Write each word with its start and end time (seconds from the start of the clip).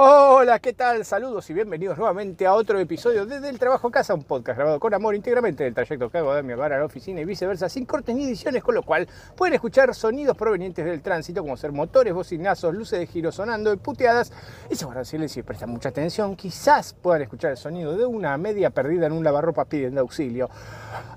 Hola, 0.00 0.60
¿qué 0.60 0.74
tal? 0.74 1.04
Saludos 1.04 1.50
y 1.50 1.54
bienvenidos 1.54 1.98
nuevamente 1.98 2.46
a 2.46 2.54
otro 2.54 2.78
episodio 2.78 3.26
desde 3.26 3.48
el 3.48 3.58
Trabajo 3.58 3.88
a 3.88 3.90
Casa, 3.90 4.14
un 4.14 4.22
podcast 4.22 4.56
grabado 4.56 4.78
con 4.78 4.94
amor 4.94 5.16
íntegramente 5.16 5.64
del 5.64 5.74
trayecto 5.74 6.08
que 6.08 6.18
hago 6.18 6.32
de 6.36 6.44
mi 6.44 6.52
hogar 6.52 6.72
a 6.72 6.78
la 6.78 6.84
oficina 6.84 7.20
y 7.20 7.24
viceversa, 7.24 7.68
sin 7.68 7.84
cortes 7.84 8.14
ni 8.14 8.22
ediciones, 8.22 8.62
con 8.62 8.76
lo 8.76 8.84
cual 8.84 9.08
pueden 9.36 9.54
escuchar 9.54 9.92
sonidos 9.96 10.36
provenientes 10.36 10.84
del 10.84 11.02
tránsito, 11.02 11.42
como 11.42 11.56
ser 11.56 11.72
motores, 11.72 12.14
bocinazos, 12.14 12.72
luces 12.76 13.00
de 13.00 13.08
giro 13.08 13.32
sonando 13.32 13.72
y 13.72 13.76
puteadas. 13.76 14.30
Y 14.70 14.76
seguramente 14.76 15.28
si 15.28 15.42
prestan 15.42 15.70
mucha 15.70 15.88
atención, 15.88 16.36
quizás 16.36 16.94
puedan 16.94 17.22
escuchar 17.22 17.50
el 17.50 17.56
sonido 17.56 17.96
de 17.96 18.06
una 18.06 18.38
media 18.38 18.70
perdida 18.70 19.06
en 19.06 19.12
un 19.12 19.24
lavarropa 19.24 19.64
pidiendo 19.64 20.00
auxilio. 20.00 20.48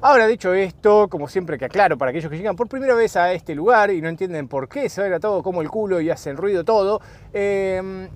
Ahora, 0.01 0.25
dicho 0.25 0.55
esto, 0.55 1.07
como 1.07 1.27
siempre 1.27 1.59
que 1.59 1.65
aclaro 1.65 1.99
para 1.99 2.09
aquellos 2.09 2.31
que 2.31 2.37
llegan 2.37 2.55
por 2.55 2.67
primera 2.67 2.95
vez 2.95 3.15
a 3.15 3.31
este 3.31 3.53
lugar 3.53 3.91
y 3.91 4.01
no 4.01 4.09
entienden 4.09 4.47
por 4.47 4.67
qué 4.67 4.89
se 4.89 5.03
a 5.03 5.19
todo 5.19 5.43
como 5.43 5.61
el 5.61 5.69
culo 5.69 6.01
y 6.01 6.09
hacen 6.09 6.35
ruido 6.35 6.63
todo, 6.63 6.99
eh, 7.31 8.09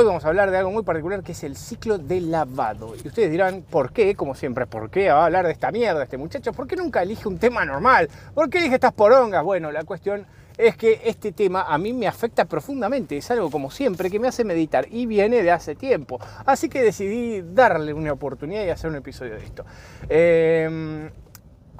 Hoy 0.00 0.06
vamos 0.06 0.24
a 0.24 0.28
hablar 0.28 0.50
de 0.50 0.56
algo 0.56 0.70
muy 0.70 0.82
particular 0.82 1.22
que 1.22 1.32
es 1.32 1.44
el 1.44 1.56
ciclo 1.56 1.98
de 1.98 2.22
lavado. 2.22 2.94
Y 2.96 3.06
ustedes 3.06 3.30
dirán, 3.30 3.60
¿por 3.60 3.92
qué? 3.92 4.14
Como 4.14 4.34
siempre, 4.34 4.64
¿por 4.64 4.88
qué 4.88 5.10
va 5.10 5.20
a 5.20 5.26
hablar 5.26 5.44
de 5.44 5.52
esta 5.52 5.70
mierda 5.70 6.02
este 6.02 6.16
muchacho? 6.16 6.54
¿Por 6.54 6.66
qué 6.66 6.74
nunca 6.74 7.02
elige 7.02 7.28
un 7.28 7.36
tema 7.36 7.66
normal? 7.66 8.08
¿Por 8.34 8.48
qué 8.48 8.60
elige 8.60 8.76
estas 8.76 8.94
porongas? 8.94 9.44
Bueno, 9.44 9.70
la 9.70 9.84
cuestión 9.84 10.24
es 10.56 10.74
que 10.78 11.02
este 11.04 11.32
tema 11.32 11.66
a 11.68 11.76
mí 11.76 11.92
me 11.92 12.06
afecta 12.06 12.46
profundamente. 12.46 13.18
Es 13.18 13.30
algo 13.30 13.50
como 13.50 13.70
siempre 13.70 14.08
que 14.08 14.18
me 14.18 14.28
hace 14.28 14.42
meditar 14.42 14.86
y 14.90 15.04
viene 15.04 15.42
de 15.42 15.50
hace 15.50 15.74
tiempo. 15.74 16.18
Así 16.46 16.70
que 16.70 16.80
decidí 16.80 17.42
darle 17.42 17.92
una 17.92 18.14
oportunidad 18.14 18.64
y 18.64 18.70
hacer 18.70 18.88
un 18.88 18.96
episodio 18.96 19.34
de 19.34 19.44
esto. 19.44 19.66
Em, 20.08 21.10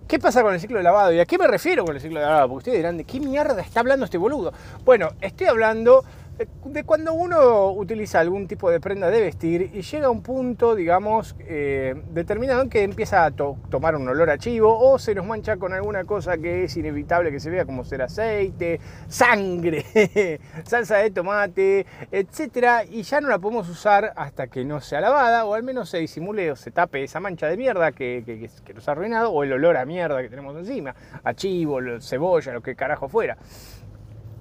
¿Qué 0.06 0.18
pasa 0.18 0.42
con 0.42 0.52
el 0.52 0.58
ciclo 0.58 0.76
de 0.76 0.82
lavado? 0.82 1.12
¿Y 1.12 1.20
a 1.20 1.24
qué 1.24 1.38
me 1.38 1.46
refiero 1.46 1.84
con 1.84 1.94
el 1.94 2.02
ciclo 2.02 2.18
de 2.18 2.26
lavado? 2.26 2.48
Porque 2.48 2.58
ustedes 2.58 2.78
dirán, 2.78 2.96
¿de 2.96 3.04
qué 3.04 3.20
mierda 3.20 3.62
está 3.62 3.78
hablando 3.78 4.04
este 4.04 4.18
boludo? 4.18 4.52
Bueno, 4.84 5.10
estoy 5.20 5.46
hablando 5.46 6.04
de 6.64 6.84
cuando 6.84 7.12
uno 7.12 7.70
utiliza 7.72 8.20
algún 8.20 8.46
tipo 8.46 8.70
de 8.70 8.80
prenda 8.80 9.10
de 9.10 9.20
vestir 9.20 9.70
y 9.74 9.82
llega 9.82 10.06
a 10.06 10.10
un 10.10 10.22
punto, 10.22 10.74
digamos, 10.74 11.36
eh, 11.40 11.94
determinado 12.10 12.62
en 12.62 12.70
que 12.70 12.82
empieza 12.82 13.26
a 13.26 13.30
tomar 13.30 13.96
un 13.96 14.08
olor 14.08 14.30
a 14.30 14.38
chivo 14.38 14.78
o 14.78 14.98
se 14.98 15.14
nos 15.14 15.26
mancha 15.26 15.58
con 15.58 15.74
alguna 15.74 16.04
cosa 16.04 16.38
que 16.38 16.64
es 16.64 16.76
inevitable 16.76 17.30
que 17.30 17.40
se 17.40 17.50
vea, 17.50 17.66
como 17.66 17.84
ser 17.84 18.02
aceite, 18.02 18.80
sangre, 19.08 19.84
salsa 20.64 20.96
de 20.98 21.10
tomate, 21.10 21.86
etcétera, 22.10 22.84
y 22.84 23.02
ya 23.02 23.20
no 23.20 23.28
la 23.28 23.38
podemos 23.38 23.68
usar 23.68 24.12
hasta 24.16 24.46
que 24.46 24.64
no 24.64 24.80
sea 24.80 25.00
lavada 25.00 25.44
o 25.44 25.54
al 25.54 25.62
menos 25.62 25.90
se 25.90 25.98
disimule 25.98 26.50
o 26.50 26.56
se 26.56 26.70
tape 26.70 27.02
esa 27.02 27.20
mancha 27.20 27.48
de 27.48 27.56
mierda 27.56 27.92
que, 27.92 28.50
que 28.64 28.74
nos 28.74 28.88
ha 28.88 28.92
arruinado 28.92 29.30
o 29.30 29.44
el 29.44 29.52
olor 29.52 29.76
a 29.76 29.84
mierda 29.84 30.22
que 30.22 30.30
tenemos 30.30 30.56
encima, 30.56 30.94
a 31.22 31.34
chivo, 31.34 31.80
cebolla, 32.00 32.52
lo 32.52 32.62
que 32.62 32.74
carajo 32.74 33.08
fuera. 33.08 33.36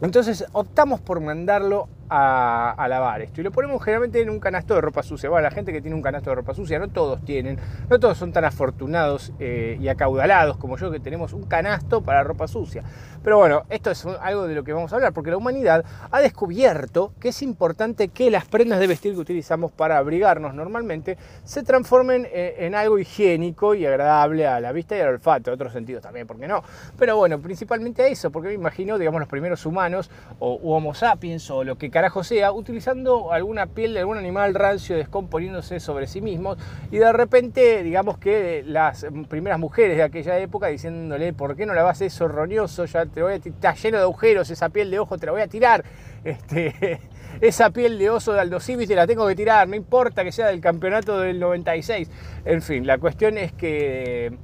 Entonces 0.02 0.46
optamos 0.54 1.02
por 1.02 1.20
mandarlo 1.20 1.90
a, 2.10 2.88
lavar 2.90 3.22
esto 3.22 3.42
y 3.42 3.44
lo 3.44 3.52
ponemos 3.52 3.84
generalmente 3.84 4.22
en 4.22 4.30
un 4.30 4.40
canasto 4.40 4.74
de 4.74 4.82
ropa 4.82 5.04
sucia. 5.04 5.30
Bueno, 5.30 5.44
la 5.44 5.52
gente 5.52 5.72
que 5.72 5.82
tiene 5.82 5.96
un 5.96 6.02
canasto 6.02 6.32
de 6.32 6.38
ropa 6.38 6.54
sucia, 6.54 6.80
no 6.80 6.88
todos 6.88 7.24
tienen, 7.24 7.60
no 7.90 8.00
todos 8.00 8.18
son 8.18 8.32
tan 8.32 8.46
afortunados 8.46 9.32
eh, 9.40 9.78
y 9.80 9.88
acaudalados 9.88 10.58
como 10.58 10.78
yo 10.78 10.90
que 10.92 11.00
tenemos 11.00 11.34
un 11.34 11.44
canasto 11.44 12.02
para 12.02 12.24
ropa 12.24 12.48
sucia. 12.48 12.84
Pero 13.24 13.38
bueno, 13.38 13.64
esto 13.70 13.92
es 13.92 14.06
algo 14.06 14.48
de 14.48 14.56
lo 14.56 14.64
que 14.64 14.74
vamos 14.74 14.92
a 14.92 14.96
hablar 14.96 15.14
porque 15.14 15.30
la 15.30 15.38
humanidad 15.38 15.86
ha 16.10 16.20
descubierto 16.20 17.14
que 17.20 17.30
es 17.30 17.42
importante 17.42 18.08
que 18.08 18.32
las 18.32 18.46
prendas 18.46 18.80
de 18.80 18.88
vestir 18.88 19.14
que 19.14 19.20
utilizamos 19.20 19.72
para 19.72 19.98
abrigarnos 19.98 20.54
normalmente 20.54 21.18
se 21.44 21.64
transformen 21.64 22.28
eh, 22.32 22.56
en, 22.60 22.76
algo 22.76 22.98
higiénico 22.98 23.76
y 23.76 23.86
agradable 23.86 24.48
a 24.48 24.60
la 24.60 24.72
vista 24.72 24.98
y 24.98 25.02
al 25.02 25.10
olfato, 25.10 25.52
en 25.52 25.56
otros 25.56 25.74
sentidos 25.74 26.02
también, 26.02 26.26
¿por 26.26 26.40
qué 26.40 26.48
no? 26.48 26.64
Pero 26.98 27.18
bueno, 27.18 27.40
principalmente 27.40 28.04
a 28.04 28.08
eso, 28.08 28.32
porque 28.32 28.50
me 28.50 28.56
imagino, 28.56 28.98
digamos, 28.98 29.20
los 29.20 29.30
primeros 29.30 29.66
humanos 29.66 30.10
o 30.40 30.56
Homo 30.76 30.94
sapiens 30.94 31.50
o 31.52 31.64
lo 31.64 31.78
que 31.78 31.92
carajo 32.00 32.24
sea, 32.24 32.54
utilizando 32.54 33.34
alguna 33.34 33.66
piel 33.66 33.94
de 33.94 34.00
algún 34.00 34.18
animal 34.18 34.56
rancio 34.56 34.96
descomponiéndose 34.96 35.82
sobre 35.82 36.08
sí 36.08 36.22
mismos 36.22 36.58
y 36.92 36.98
de 36.98 37.12
repente, 37.12 37.84
digamos 37.84 38.18
que 38.18 38.64
las 38.66 39.06
primeras 39.28 39.60
mujeres 39.60 39.98
de 39.98 40.04
aquella 40.04 40.40
época 40.40 40.68
diciéndole, 40.68 41.34
¿por 41.34 41.58
qué 41.58 41.66
no 41.66 41.74
lavas 41.74 42.00
eso 42.00 42.30
roñoso? 42.30 42.86
Ya 42.86 43.06
te 43.06 43.22
voy 43.22 43.34
a 43.34 43.36
está 43.36 43.74
lleno 43.74 43.98
de 43.98 44.04
agujeros, 44.04 44.50
esa 44.50 44.70
piel 44.70 44.90
de 44.92 45.00
ojo 45.00 45.18
te 45.18 45.26
la 45.26 45.34
voy 45.34 45.42
a 45.42 45.48
tirar. 45.48 45.84
Este, 46.24 47.02
esa 47.42 47.70
piel 47.72 48.00
de 48.00 48.10
oso 48.10 48.32
de 48.32 48.40
Aldo 48.40 48.62
Civis 48.62 48.88
te 48.88 48.96
la 48.96 49.06
tengo 49.06 49.28
que 49.28 49.36
tirar, 49.36 49.68
no 49.68 49.76
importa 49.76 50.24
que 50.24 50.32
sea 50.32 50.48
del 50.48 50.62
campeonato 50.62 51.20
del 51.20 51.38
96. 51.38 52.10
En 52.46 52.62
fin, 52.62 52.88
la 52.88 52.98
cuestión 52.98 53.38
es 53.38 53.52
que 53.52 54.38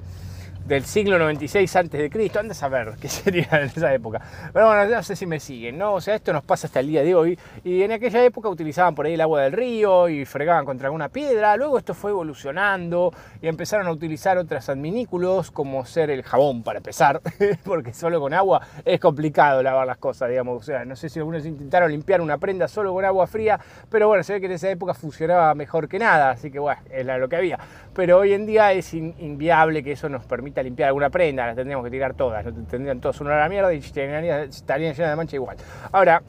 del 0.65 0.83
siglo 0.83 1.19
96 1.19 1.75
antes 1.75 2.01
de 2.01 2.09
Cristo, 2.09 2.39
antes 2.39 2.61
a 2.63 2.69
ver 2.69 2.93
qué 2.99 3.07
sería 3.09 3.47
en 3.51 3.65
esa 3.65 3.93
época. 3.93 4.21
Pero 4.51 4.67
bueno, 4.67 4.85
no 4.85 5.03
sé 5.03 5.15
si 5.15 5.25
me 5.25 5.39
siguen, 5.39 5.77
¿no? 5.77 5.93
O 5.93 6.01
sea, 6.01 6.15
esto 6.15 6.33
nos 6.33 6.43
pasa 6.43 6.67
hasta 6.67 6.79
el 6.79 6.87
día 6.87 7.03
de 7.03 7.13
hoy. 7.13 7.37
Y 7.63 7.83
en 7.83 7.91
aquella 7.91 8.23
época 8.23 8.49
utilizaban 8.49 8.95
por 8.95 9.05
ahí 9.05 9.13
el 9.13 9.21
agua 9.21 9.43
del 9.43 9.53
río 9.53 10.09
y 10.09 10.25
fregaban 10.25 10.65
contra 10.65 10.87
alguna 10.87 11.09
piedra. 11.09 11.55
Luego 11.55 11.77
esto 11.77 11.93
fue 11.93 12.11
evolucionando 12.11 13.13
y 13.41 13.47
empezaron 13.47 13.85
a 13.87 13.91
utilizar 13.91 14.37
otros 14.37 14.67
adminículos, 14.69 15.51
como 15.51 15.85
ser 15.85 16.09
el 16.09 16.23
jabón 16.23 16.63
para 16.63 16.77
empezar, 16.77 17.21
porque 17.63 17.93
solo 17.93 18.19
con 18.19 18.33
agua 18.33 18.61
es 18.83 18.99
complicado 18.99 19.61
lavar 19.61 19.85
las 19.85 19.97
cosas, 19.97 20.29
digamos. 20.29 20.61
O 20.61 20.65
sea, 20.65 20.83
no 20.83 20.95
sé 20.95 21.09
si 21.09 21.19
algunos 21.19 21.45
intentaron 21.45 21.91
limpiar 21.91 22.21
una 22.21 22.39
prenda 22.39 22.67
solo 22.67 22.91
con 22.93 23.05
agua 23.05 23.27
fría, 23.27 23.59
pero 23.89 24.07
bueno, 24.07 24.23
se 24.23 24.33
ve 24.33 24.39
que 24.39 24.47
en 24.47 24.53
esa 24.53 24.69
época 24.69 24.95
funcionaba 24.95 25.53
mejor 25.53 25.87
que 25.87 25.99
nada, 25.99 26.31
así 26.31 26.49
que 26.49 26.57
bueno, 26.57 26.81
era 26.89 27.17
lo 27.19 27.29
que 27.29 27.35
había. 27.35 27.59
Pero 27.95 28.19
hoy 28.19 28.33
en 28.33 28.45
día 28.45 28.73
es 28.73 28.93
inviable 28.93 29.81
que 29.81 29.93
eso 29.93 30.09
nos 30.09 30.25
permita 30.25 30.61
limpiar 30.61 30.87
alguna 30.87 31.09
prenda, 31.09 31.47
las 31.47 31.55
tendríamos 31.55 31.85
que 31.85 31.91
tirar 31.91 32.13
todas, 32.13 32.45
tendrían 32.69 32.99
todos 32.99 33.21
una 33.21 33.35
a 33.35 33.39
la 33.39 33.49
mierda 33.49 33.73
y 33.73 33.77
estarían 33.77 34.93
llenas 34.93 34.97
de 34.97 35.15
mancha 35.15 35.35
igual. 35.37 35.57
Ahora, 35.91 36.21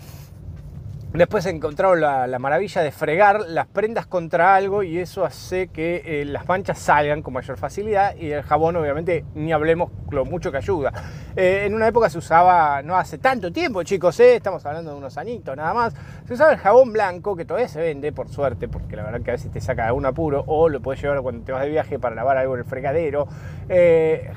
Después 1.12 1.47
encontraron 1.47 2.00
la, 2.00 2.26
la, 2.26 2.38
maravilla 2.38 2.82
de 2.82 2.91
fregar 2.91 3.41
las 3.49 3.66
prendas 3.66 4.06
contra 4.06 4.55
algo 4.55 4.82
y 4.82 4.99
eso 4.99 5.25
hace 5.25 5.69
que 5.69 6.03
eh, 6.05 6.25
las 6.26 6.47
manchas 6.47 6.78
salgan 6.78 7.22
con 7.22 7.32
mayor 7.32 7.56
facilidad 7.56 8.15
y 8.16 8.32
el 8.32 8.43
jabón 8.43 8.76
obviamente 8.76 9.25
ni 9.34 9.50
hablemos 9.50 9.91
lo 10.10 10.26
mucho 10.26 10.50
que 10.50 10.59
ayuda. 10.59 10.93
Eh, 11.39 11.67
en 11.67 11.75
una 11.75 11.87
época 11.87 12.09
se 12.09 12.17
usaba, 12.17 12.81
no 12.81 12.97
hace 12.97 13.19
tanto 13.19 13.53
tiempo 13.53 13.83
chicos, 13.83 14.19
eh, 14.21 14.37
estamos 14.37 14.65
hablando 14.65 14.93
de 14.93 14.97
unos 14.97 15.19
añitos 15.19 15.55
nada 15.55 15.75
más, 15.75 15.95
se 16.27 16.33
usaba 16.33 16.53
el 16.53 16.57
jabón 16.57 16.95
blanco 16.95 17.37
que 17.37 17.45
todavía 17.45 17.69
se 17.69 17.79
vende 17.79 18.11
por 18.11 18.31
suerte 18.31 18.69
porque 18.69 18.97
la 18.97 19.03
verdad 19.03 19.21
que 19.21 19.33
a 19.33 19.35
veces 19.35 19.53
te 19.53 19.61
saca 19.61 19.83
de 19.83 19.89
algún 19.89 20.07
apuro 20.07 20.45
o 20.47 20.71
lo 20.71 20.81
puedes 20.81 21.03
llevar 21.03 21.21
cuando 21.21 21.45
te 21.45 21.53
vas 21.53 21.61
de 21.61 21.69
viaje 21.69 21.99
para 21.99 22.15
lavar 22.15 22.39
algo 22.39 22.55
en 22.55 22.61
el 22.61 22.65
fregadero. 22.65 23.29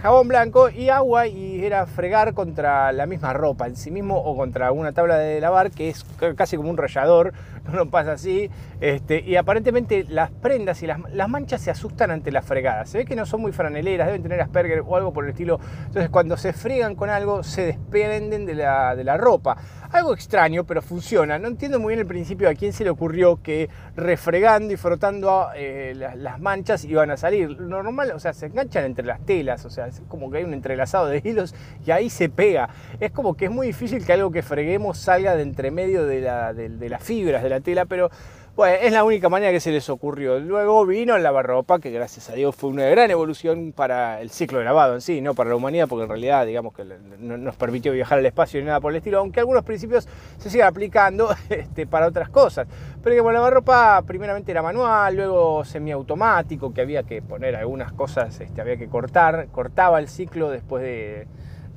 jabón 0.02 0.28
blanco 0.28 0.70
y 0.70 0.90
agua 0.90 1.28
y 1.28 1.64
era 1.64 1.86
fregar 1.86 2.34
contra 2.34 2.92
la 2.92 3.06
misma 3.06 3.32
ropa 3.32 3.68
en 3.68 3.78
sí 3.78 3.92
mismo 3.92 4.18
o 4.18 4.36
contra 4.36 4.68
alguna 4.68 4.92
tabla 4.92 5.18
de 5.18 5.40
lavar 5.40 5.72
que 5.72 5.88
es 5.88 6.06
casi 6.36 6.58
como 6.58 6.70
un 6.70 6.76
rallador, 6.76 7.32
no 7.74 7.90
pasa 7.90 8.14
así. 8.14 8.50
Este, 8.82 9.22
y 9.22 9.36
aparentemente 9.36 10.06
las 10.08 10.32
prendas 10.32 10.82
y 10.84 10.88
las, 10.88 11.30
manchas 11.30 11.62
se 11.62 11.72
asustan 11.72 12.12
ante 12.12 12.32
la 12.32 12.42
fregada. 12.42 12.86
Se 12.86 13.00
ve 13.00 13.06
que 13.06 13.16
no 13.16 13.26
son 13.26 13.42
muy 13.42 13.52
franeleras, 13.52 14.08
deben 14.08 14.24
tener 14.24 14.42
Asperger 14.42 14.84
o 14.86 14.96
algo 14.96 15.14
por 15.14 15.26
el 15.26 15.32
estilo. 15.32 15.60
Entonces 15.88 16.10
cuando 16.10 16.38
se 16.38 16.54
fregan 16.54 16.96
con 16.96 17.10
algo 17.10 17.44
se 17.44 17.66
desprenden 17.66 18.46
de 18.46 18.56
la, 18.56 18.96
de 18.96 19.04
la 19.04 19.18
ropa. 19.18 19.58
Algo 19.92 20.14
extraño, 20.14 20.66
pero 20.66 20.84
funciona. 20.84 21.40
No 21.40 21.48
entiendo 21.48 21.80
muy 21.80 21.92
bien 21.92 22.02
el 22.02 22.06
principio 22.06 22.48
a 22.48 22.54
quién 22.54 22.74
se 22.74 22.84
le 22.84 22.92
ocurrió 22.92 23.42
que 23.42 23.70
refregando 23.96 24.72
y 24.72 24.78
frotando 24.78 25.48
eh, 25.56 25.96
las, 25.96 26.40
manchas 26.40 26.86
iban 26.86 27.10
a 27.10 27.18
salir. 27.18 27.60
Normal, 27.60 28.12
o 28.12 28.20
sea, 28.20 28.34
se 28.34 28.46
enganchan 28.46 28.86
entre 28.86 29.04
las 29.04 29.26
telas, 29.26 29.66
o 29.66 29.72
sea, 29.72 29.88
es 29.88 30.04
como 30.08 30.30
que 30.30 30.38
hay 30.38 30.44
un 30.44 30.54
entrelazado 30.54 31.08
de 31.08 31.24
hilos 31.26 31.56
y 31.84 31.90
ahí 31.90 32.12
se 32.12 32.30
pega. 32.30 32.70
Es 33.00 33.12
como 33.12 33.36
que 33.36 33.46
es 33.46 33.52
muy 33.52 33.66
difícil 33.66 34.06
que 34.06 34.14
algo 34.14 34.30
que 34.30 34.44
freguemos 34.44 35.00
salga 35.00 35.36
de 35.36 35.42
entre 35.42 35.72
medio 35.72 36.06
de, 36.06 36.22
de 36.22 36.90
las 36.90 37.04
fibras 37.04 37.42
de 37.42 37.50
la 37.50 37.60
tela, 37.60 37.86
pero 37.86 38.12
bueno, 38.60 38.78
es 38.82 38.92
la 38.92 39.06
única 39.06 39.30
manera 39.30 39.54
que 39.54 39.62
se 39.62 39.72
les 39.72 39.90
ocurrió. 39.90 40.38
Luego 40.38 40.86
vino 40.86 41.16
el 41.16 41.24
lavarropa, 41.24 41.80
que 41.80 41.92
gracias 41.92 42.30
a 42.30 42.34
Dios 42.34 42.54
fue 42.54 42.70
una 42.70 42.84
gran 42.88 43.10
evolución 43.10 43.72
para 43.72 44.20
el 44.20 44.32
ciclo 44.32 44.60
de 44.60 44.66
lavado 44.66 44.96
en 44.96 45.00
sí, 45.00 45.22
no 45.22 45.34
para 45.34 45.52
la 45.52 45.56
humanidad, 45.56 45.88
porque 45.88 46.04
en 46.04 46.10
realidad 46.10 46.46
digamos 46.46 46.74
que 46.74 46.84
no 47.20 47.38
nos 47.38 47.56
permitió 47.56 47.94
viajar 47.94 48.20
al 48.20 48.26
espacio 48.26 48.60
ni 48.60 48.66
nada 48.66 48.82
por 48.82 48.92
el 48.92 48.98
estilo, 48.98 49.20
aunque 49.20 49.40
algunos 49.40 49.64
principios 49.64 50.10
se 50.40 50.50
siguen 50.50 50.68
aplicando 50.68 51.34
este, 51.50 51.88
para 51.88 52.08
otras 52.08 52.28
cosas. 52.28 52.68
Pero 53.02 53.12
digamos, 53.12 53.30
el 53.30 53.36
lavarropa 53.36 54.02
primeramente 54.06 54.52
era 54.52 54.62
manual, 54.62 55.16
luego 55.16 55.64
semiautomático, 55.64 56.74
que 56.74 56.82
había 56.82 57.04
que 57.04 57.22
poner 57.22 57.56
algunas 57.56 57.94
cosas, 57.94 58.42
este, 58.42 58.60
había 58.60 58.76
que 58.76 58.90
cortar, 58.90 59.48
cortaba 59.54 60.00
el 60.00 60.10
ciclo 60.10 60.50
después 60.50 60.84
de 60.84 61.28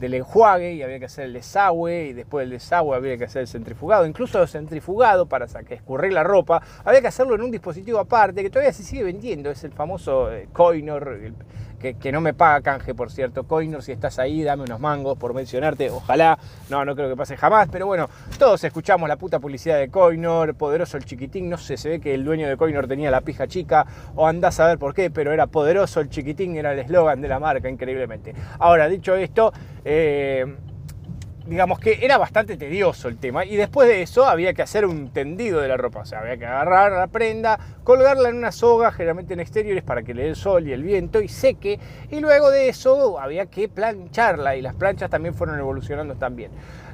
del 0.02 0.14
enjuague 0.14 0.72
y 0.72 0.82
había 0.82 0.98
que 0.98 1.04
hacer 1.04 1.26
el 1.26 1.32
desagüe 1.32 2.06
y 2.06 2.12
después 2.12 2.42
del 2.42 2.50
desagüe 2.50 2.96
había 2.96 3.16
que 3.16 3.24
hacer 3.24 3.42
el 3.42 3.48
centrifugado, 3.48 4.04
incluso 4.04 4.42
el 4.42 4.48
centrifugado 4.48 5.26
para 5.26 5.46
que 5.46 5.74
escurrir 5.74 6.12
la 6.12 6.24
ropa, 6.24 6.60
había 6.84 7.00
que 7.00 7.06
hacerlo 7.06 7.36
en 7.36 7.42
un 7.42 7.52
dispositivo 7.52 8.00
aparte 8.00 8.42
que 8.42 8.50
todavía 8.50 8.72
se 8.72 8.82
sigue 8.82 9.04
vendiendo, 9.04 9.48
es 9.50 9.62
el 9.62 9.70
famoso 9.70 10.32
eh, 10.32 10.48
Coinor, 10.52 11.32
que, 11.82 12.12
no 12.12 12.20
me 12.20 12.32
paga 12.32 12.60
canje, 12.60 12.94
por 12.94 13.10
cierto. 13.10 13.44
Coinor, 13.44 13.82
si 13.82 13.92
estás 13.92 14.18
ahí, 14.18 14.42
dame 14.42 14.62
unos 14.62 14.78
mangos 14.78 15.18
por 15.18 15.34
mencionarte. 15.34 15.90
Ojalá, 15.90 16.38
no, 16.70 16.84
no 16.84 16.94
creo 16.94 17.08
que 17.08 17.16
pase 17.16 17.36
jamás, 17.36 17.68
pero 17.70 17.86
bueno, 17.86 18.08
todos 18.38 18.62
escuchamos 18.62 19.08
la 19.08 19.16
puta 19.16 19.40
publicidad 19.40 19.78
de 19.78 19.88
Coinor, 19.88 20.54
poderoso 20.54 20.96
el 20.96 21.04
chiquitín. 21.04 21.50
No 21.50 21.58
sé, 21.58 21.76
se 21.76 21.88
ve 21.88 22.00
que 22.00 22.14
el 22.14 22.24
dueño 22.24 22.48
de 22.48 22.56
Coinor 22.56 22.86
tenía 22.86 23.10
la 23.10 23.20
pija 23.20 23.48
chica, 23.48 23.84
o 24.14 24.26
andás 24.26 24.60
a 24.60 24.68
ver 24.68 24.78
por 24.78 24.94
qué, 24.94 25.10
pero 25.10 25.32
era 25.32 25.48
poderoso 25.48 26.00
el 26.00 26.08
chiquitín, 26.08 26.56
era 26.56 26.72
el 26.72 26.78
eslogan 26.78 27.20
de 27.20 27.28
la 27.28 27.40
marca, 27.40 27.68
increíblemente. 27.68 28.34
Ahora, 28.58 28.88
dicho 28.88 29.16
esto, 29.16 29.52
eh, 29.84 30.46
digamos 31.46 31.78
que 31.78 32.04
era 32.04 32.18
bastante 32.18 32.56
tedioso 32.56 33.08
el 33.08 33.18
tema. 33.18 33.44
Y 33.44 33.56
después 33.56 33.88
de 33.88 34.02
eso 34.02 34.26
había 34.26 34.54
que 34.54 34.62
hacer 34.62 34.86
un 34.86 35.10
tendido 35.10 35.60
de 35.60 35.68
la 35.68 35.76
ropa. 35.76 36.00
O 36.00 36.04
sea, 36.04 36.20
había 36.20 36.36
que 36.36 36.46
agarrar 36.46 36.92
la 36.92 37.06
prenda, 37.06 37.58
colgarla 37.84 38.28
en 38.28 38.36
una 38.36 38.52
soga, 38.52 38.92
generalmente 38.92 39.34
en 39.34 39.40
exteriores, 39.40 39.82
para 39.82 40.02
que 40.02 40.14
le 40.14 40.22
dé 40.22 40.28
el 40.30 40.36
sol 40.36 40.66
y 40.66 40.72
el 40.72 40.82
viento 40.82 41.20
y 41.20 41.28
seque. 41.28 41.78
Y 42.10 42.20
luego 42.20 42.50
de 42.50 42.68
eso 42.68 43.18
había 43.18 43.46
que 43.46 43.68
plancharla. 43.68 44.56
Y 44.56 44.62
las 44.62 44.74
planchas 44.74 45.10
también 45.10 45.34
fueron 45.34 45.58
evolucionando 45.58 46.14
también. 46.14 46.50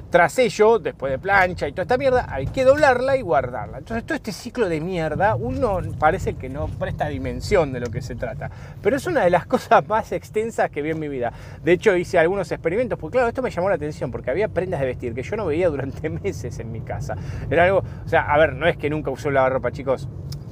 Tras 0.09 0.39
ello, 0.39 0.79
después 0.79 1.11
de 1.11 1.19
plancha 1.19 1.67
y 1.67 1.71
toda 1.71 1.83
esta 1.83 1.97
mierda, 1.97 2.25
hay 2.29 2.47
que 2.47 2.63
doblarla 2.63 3.15
y 3.15 3.21
guardarla. 3.21 3.77
Entonces, 3.77 4.03
todo 4.05 4.15
este 4.15 4.31
ciclo 4.31 4.67
de 4.67 4.81
mierda, 4.81 5.35
uno 5.35 5.81
parece 5.99 6.33
que 6.33 6.49
no 6.49 6.67
presta 6.67 7.07
dimensión 7.07 7.71
de 7.71 7.79
lo 7.79 7.91
que 7.91 8.01
se 8.01 8.15
trata. 8.15 8.49
Pero 8.81 8.95
es 8.95 9.05
una 9.05 9.23
de 9.23 9.29
las 9.29 9.45
cosas 9.47 9.87
más 9.87 10.11
extensas 10.11 10.71
que 10.71 10.81
vi 10.81 10.89
en 10.89 10.99
mi 10.99 11.07
vida. 11.07 11.31
De 11.63 11.73
hecho, 11.73 11.95
hice 11.95 12.17
algunos 12.17 12.51
experimentos, 12.51 12.97
porque 12.97 13.17
claro, 13.17 13.27
esto 13.27 13.43
me 13.43 13.51
llamó 13.51 13.69
la 13.69 13.75
atención, 13.75 14.11
porque 14.11 14.31
había 14.31 14.47
prendas 14.47 14.79
de 14.79 14.87
vestir 14.87 15.13
que 15.13 15.21
yo 15.21 15.35
no 15.35 15.45
veía 15.45 15.69
durante 15.69 16.09
meses 16.09 16.57
en 16.59 16.71
mi 16.71 16.81
casa. 16.81 17.15
Era 17.49 17.65
algo, 17.65 17.83
o 18.05 18.09
sea, 18.09 18.21
a 18.33 18.37
ver, 18.39 18.53
no 18.53 18.67
es 18.67 18.77
que 18.77 18.89
nunca 18.89 19.11
usé 19.11 19.29
lavarropa, 19.29 19.71
chicos 19.71 20.07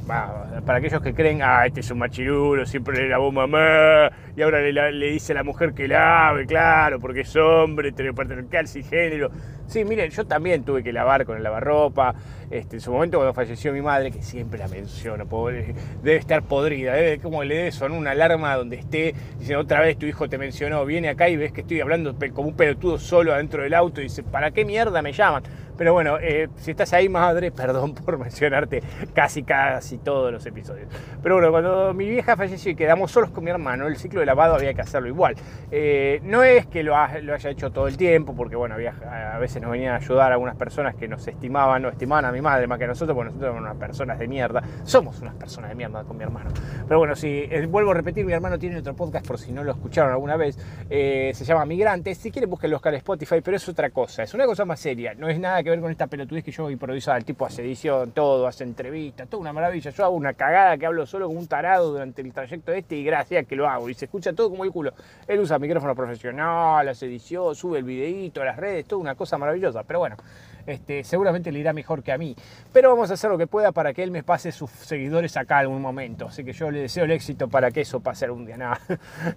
para 0.08 0.78
aquellos 0.78 1.02
que 1.02 1.14
creen, 1.14 1.42
ah, 1.44 1.66
este 1.66 1.82
es 1.82 1.92
un 1.92 2.00
machirulo, 2.00 2.66
siempre 2.66 2.98
le 2.98 3.10
lavó 3.10 3.32
mamá, 3.32 4.10
y 4.36 4.42
ahora 4.42 4.62
le, 4.62 5.12
dice 5.12 5.34
a 5.34 5.36
la 5.36 5.44
mujer 5.44 5.74
que 5.74 5.88
lave, 5.88 6.46
claro, 6.46 7.00
porque 7.00 7.22
es 7.22 7.36
hombre, 7.36 7.90
heteropatriarcal, 7.90 8.68
sin 8.68 8.84
género. 8.84 9.30
Sí, 9.68 9.84
miren, 9.84 10.10
yo 10.10 10.26
también 10.26 10.64
tuve 10.64 10.82
que 10.82 10.94
lavar 10.94 11.26
con 11.26 11.38
el 11.38 11.44
lavarropa. 11.44 12.16
Este, 12.50 12.78
en 12.78 12.82
su 12.82 12.92
momento, 12.92 13.18
cuando 13.18 13.34
falleció 13.34 13.74
mi 13.74 13.82
madre, 13.82 14.12
que 14.12 14.24
siempre 14.24 14.58
la 14.58 14.70
menciono, 14.70 15.26
debe 15.26 16.16
estar 16.16 16.44
podrida, 16.44 16.94
debe 16.94 17.20
como 17.20 17.44
le 17.44 17.56
dé 17.56 17.72
son 17.74 17.92
una 17.92 18.12
alarma 18.12 18.56
donde 18.56 18.78
esté, 18.78 19.14
dice 19.38 19.58
otra 19.58 19.82
vez 19.82 19.98
tu 19.98 20.06
hijo 20.06 20.30
te 20.30 20.38
mencionó, 20.38 20.86
viene 20.86 21.10
acá 21.10 21.28
y 21.28 21.36
ves 21.36 21.52
que 21.52 21.62
estoy 21.62 21.82
hablando 21.82 22.16
como 22.34 22.48
un 22.48 22.56
pelotudo 22.56 23.00
solo 23.00 23.34
adentro 23.34 23.64
del 23.64 23.74
auto 23.74 24.00
y 24.00 24.06
dice, 24.06 24.24
¿para 24.24 24.52
qué 24.52 24.64
mierda 24.64 25.02
me 25.02 25.12
llaman? 25.12 25.44
Pero 25.78 25.94
bueno, 25.94 26.18
eh, 26.20 26.50
si 26.58 26.72
estás 26.72 26.92
ahí, 26.94 27.08
madre, 27.08 27.52
perdón 27.52 27.94
por 27.94 28.18
mencionarte 28.18 28.82
casi 29.14 29.44
casi 29.44 30.00
todos 30.00 30.32
los 30.32 30.46
episodios. 30.46 30.88
Pero 31.22 31.36
bueno, 31.36 31.52
cuando 31.52 31.94
mi 31.94 32.10
vieja 32.10 32.36
falleció 32.36 32.72
y 32.72 32.76
quedamos 32.76 33.12
solos 33.12 33.30
con 33.30 33.44
mi 33.44 33.52
hermano, 33.52 33.88
el 33.88 33.96
ciclo 33.98 34.22
de 34.22 34.26
lavado 34.26 34.56
había 34.56 34.74
que 34.74 34.82
hacerlo 34.82 35.08
igual. 35.08 35.36
Eh, 35.72 36.20
no 36.24 36.44
es 36.44 36.66
que 36.66 36.82
lo, 36.82 36.96
haya 36.96 37.50
hecho 37.50 37.72
todo 37.72 37.88
el 37.88 37.96
tiempo, 37.96 38.36
porque 38.36 38.56
bueno, 38.56 38.76
a 38.76 39.38
veces 39.38 39.57
nos 39.60 39.72
venían 39.72 39.94
a 39.94 39.98
ayudar 39.98 40.32
algunas 40.32 40.56
personas 40.56 40.96
que 40.96 41.08
nos 41.08 41.28
estimaban, 41.28 41.82
no 41.82 41.90
estimaban 41.90 42.26
a 42.26 42.32
mi 42.32 42.42
madre 42.42 42.68
más 42.68 42.80
que 42.80 42.88
nosotros, 42.88 43.16
porque 43.16 43.32
nosotros 43.32 43.50
somos 43.50 43.62
unas 43.62 43.78
personas 43.78 44.20
de 44.20 44.28
mierda. 44.28 44.64
Somos 44.84 45.22
unas 45.22 45.36
personas 45.36 45.70
de 45.70 45.76
mierda 45.76 46.04
con 46.04 46.18
mi 46.18 46.24
hermano. 46.24 46.52
Pero 46.88 47.00
bueno, 47.00 47.16
si 47.16 47.28
eh, 47.28 47.66
vuelvo 47.66 47.92
a 47.92 47.94
repetir, 47.96 48.26
mi 48.26 48.34
hermano 48.34 48.58
tiene 48.58 48.78
otro 48.78 48.96
podcast, 48.96 49.28
por 49.28 49.38
si 49.38 49.52
no 49.52 49.64
lo 49.64 49.72
escucharon 49.72 50.14
alguna 50.14 50.38
vez, 50.38 50.58
se 50.90 51.44
llama 51.44 51.66
Migrantes. 51.66 52.18
Si 52.18 52.32
quieren, 52.32 52.50
busquen 52.50 52.72
buscar 52.78 52.94
Spotify, 52.96 53.42
pero 53.44 53.58
es 53.58 53.68
otra 53.68 53.90
cosa, 53.90 54.24
es 54.24 54.34
una 54.34 54.46
cosa 54.46 54.64
más 54.64 54.80
seria, 54.80 55.14
no 55.16 55.28
es 55.28 55.40
nada 55.40 55.64
que 55.64 55.72
ver 55.72 55.82
con 55.82 55.92
esta 55.92 56.08
pelotudez 56.08 56.44
que 56.44 56.52
yo 56.52 56.64
voy 56.64 56.78
improvisar. 56.78 57.18
El 57.18 57.26
tipo 57.26 57.46
hace 57.46 57.64
edición, 57.64 58.12
todo, 58.12 58.48
hace 58.48 58.64
entrevistas, 58.64 59.28
todo 59.28 59.42
una 59.42 59.52
maravilla. 59.52 59.92
Yo 59.92 60.06
hago 60.06 60.16
una 60.16 60.34
cagada 60.34 60.78
que 60.78 60.86
hablo 60.86 61.06
solo 61.06 61.28
como 61.28 61.40
un 61.40 61.48
tarado 61.48 61.92
durante 61.92 62.22
el 62.22 62.32
trayecto 62.32 62.72
este 62.72 62.96
y 62.96 63.04
gracias 63.04 63.46
que 63.48 63.56
lo 63.56 63.68
hago. 63.68 63.90
Y 63.90 63.94
se 63.94 64.06
escucha 64.06 64.34
todo 64.34 64.50
como 64.50 64.64
el 64.64 64.72
culo. 64.72 64.94
Él 65.28 65.40
usa 65.40 65.60
micrófono 65.60 65.96
profesional, 65.96 66.88
hace 66.88 67.08
edición, 67.08 67.56
sube 67.56 67.80
el 67.80 67.84
videíto 67.84 68.42
a 68.42 68.46
las 68.46 68.58
redes, 68.58 68.86
todo 68.86 69.00
una 69.00 69.16
cosa 69.16 69.38
maravillosa. 69.38 69.47
Pero 69.86 70.00
bueno, 70.00 70.18
este, 70.66 71.04
seguramente 71.04 71.52
le 71.52 71.60
irá 71.60 71.74
mejor 71.74 72.04
que 72.04 72.12
a 72.12 72.18
mí. 72.18 72.36
Pero 72.74 72.90
vamos 72.90 73.10
a 73.12 73.16
hacer 73.16 73.30
lo 73.30 73.38
que 73.38 73.48
pueda 73.48 73.72
para 73.72 73.94
que 73.94 74.04
él 74.04 74.12
me 74.12 74.24
pase 74.24 74.52
sus 74.52 74.70
seguidores 74.70 75.38
acá 75.38 75.60
algún 75.60 75.82
momento. 75.82 76.28
Así 76.28 76.44
que 76.44 76.54
yo 76.54 76.72
le 76.72 76.82
deseo 76.82 77.06
el 77.06 77.12
éxito 77.12 77.48
para 77.48 77.72
que 77.72 77.82
eso 77.82 78.00
pase 78.00 78.26
algún 78.26 78.46
día. 78.46 78.58
Nada. 78.58 78.80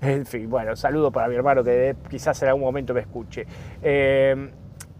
en 0.00 0.26
fin, 0.26 0.48
bueno, 0.48 0.76
saludo 0.76 1.10
para 1.10 1.28
mi 1.28 1.34
hermano 1.34 1.62
que 1.62 1.94
quizás 2.08 2.42
en 2.42 2.48
algún 2.48 2.62
momento 2.62 2.94
me 2.94 3.00
escuche. 3.00 3.46
Eh, 3.82 4.50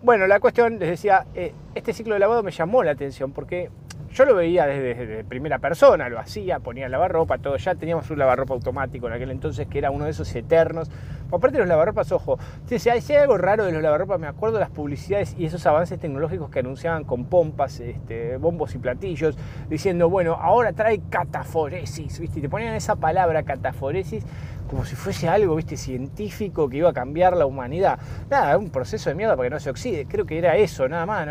bueno, 0.02 0.26
la 0.26 0.40
cuestión, 0.40 0.78
les 0.78 0.88
decía, 0.88 1.26
eh, 1.34 1.52
este 1.74 1.92
ciclo 1.92 2.14
de 2.14 2.20
lavado 2.20 2.42
me 2.42 2.50
llamó 2.50 2.82
la 2.82 2.92
atención 2.92 3.32
porque 3.32 3.70
yo 4.12 4.24
lo 4.24 4.34
veía 4.34 4.66
desde, 4.66 5.22
primera 5.24 5.58
persona, 5.58 6.08
lo 6.08 6.18
hacía, 6.18 6.58
ponía 6.58 6.88
lavarropa, 6.88 7.38
todo. 7.38 7.56
Ya 7.56 7.74
teníamos 7.76 8.10
un 8.10 8.18
lavarropa 8.18 8.54
automático 8.54 9.06
en 9.06 9.12
aquel 9.12 9.30
entonces 9.30 9.68
que 9.68 9.78
era 9.78 9.90
uno 9.90 10.04
de 10.04 10.10
esos 10.10 10.34
eternos. 10.34 10.90
Aparte 11.28 11.52
de 11.52 11.58
los 11.60 11.68
lavarropas, 11.68 12.10
ojo, 12.10 12.38
si 12.66 12.90
hay, 12.90 13.00
algo 13.16 13.38
raro 13.38 13.64
de 13.64 13.70
los 13.70 13.80
lavarropas, 13.80 14.18
me 14.18 14.26
acuerdo 14.26 14.56
de 14.56 14.60
las 14.62 14.70
publicidades 14.70 15.36
y 15.38 15.44
esos 15.44 15.64
avances 15.64 16.00
tecnológicos 16.00 16.50
que 16.50 16.58
anunciaban 16.58 17.04
con 17.04 17.26
pompas, 17.26 17.78
este, 17.78 18.36
bombos 18.36 18.74
y 18.74 18.78
platillos, 18.78 19.38
diciendo, 19.68 20.10
bueno, 20.10 20.34
ahora 20.34 20.72
trae 20.72 21.00
cataforesis, 21.08 22.18
¿viste? 22.18 22.40
Y 22.40 22.42
te 22.42 22.48
ponían 22.48 22.74
esa 22.74 22.96
palabra 22.96 23.44
cataforesis 23.44 24.24
como 24.70 24.84
si 24.84 24.94
fuese 24.94 25.28
algo, 25.28 25.56
viste, 25.56 25.76
científico 25.76 26.68
que 26.68 26.76
iba 26.76 26.90
a 26.90 26.92
cambiar 26.92 27.36
la 27.36 27.44
humanidad. 27.44 27.98
Nada, 28.30 28.56
un 28.56 28.70
proceso 28.70 29.10
de 29.10 29.16
mierda 29.16 29.34
para 29.34 29.48
que 29.48 29.54
no 29.54 29.58
se 29.58 29.68
oxide. 29.68 30.06
Creo 30.06 30.24
que 30.24 30.38
era 30.38 30.56
eso, 30.56 30.88
nada 30.88 31.04
más. 31.06 31.26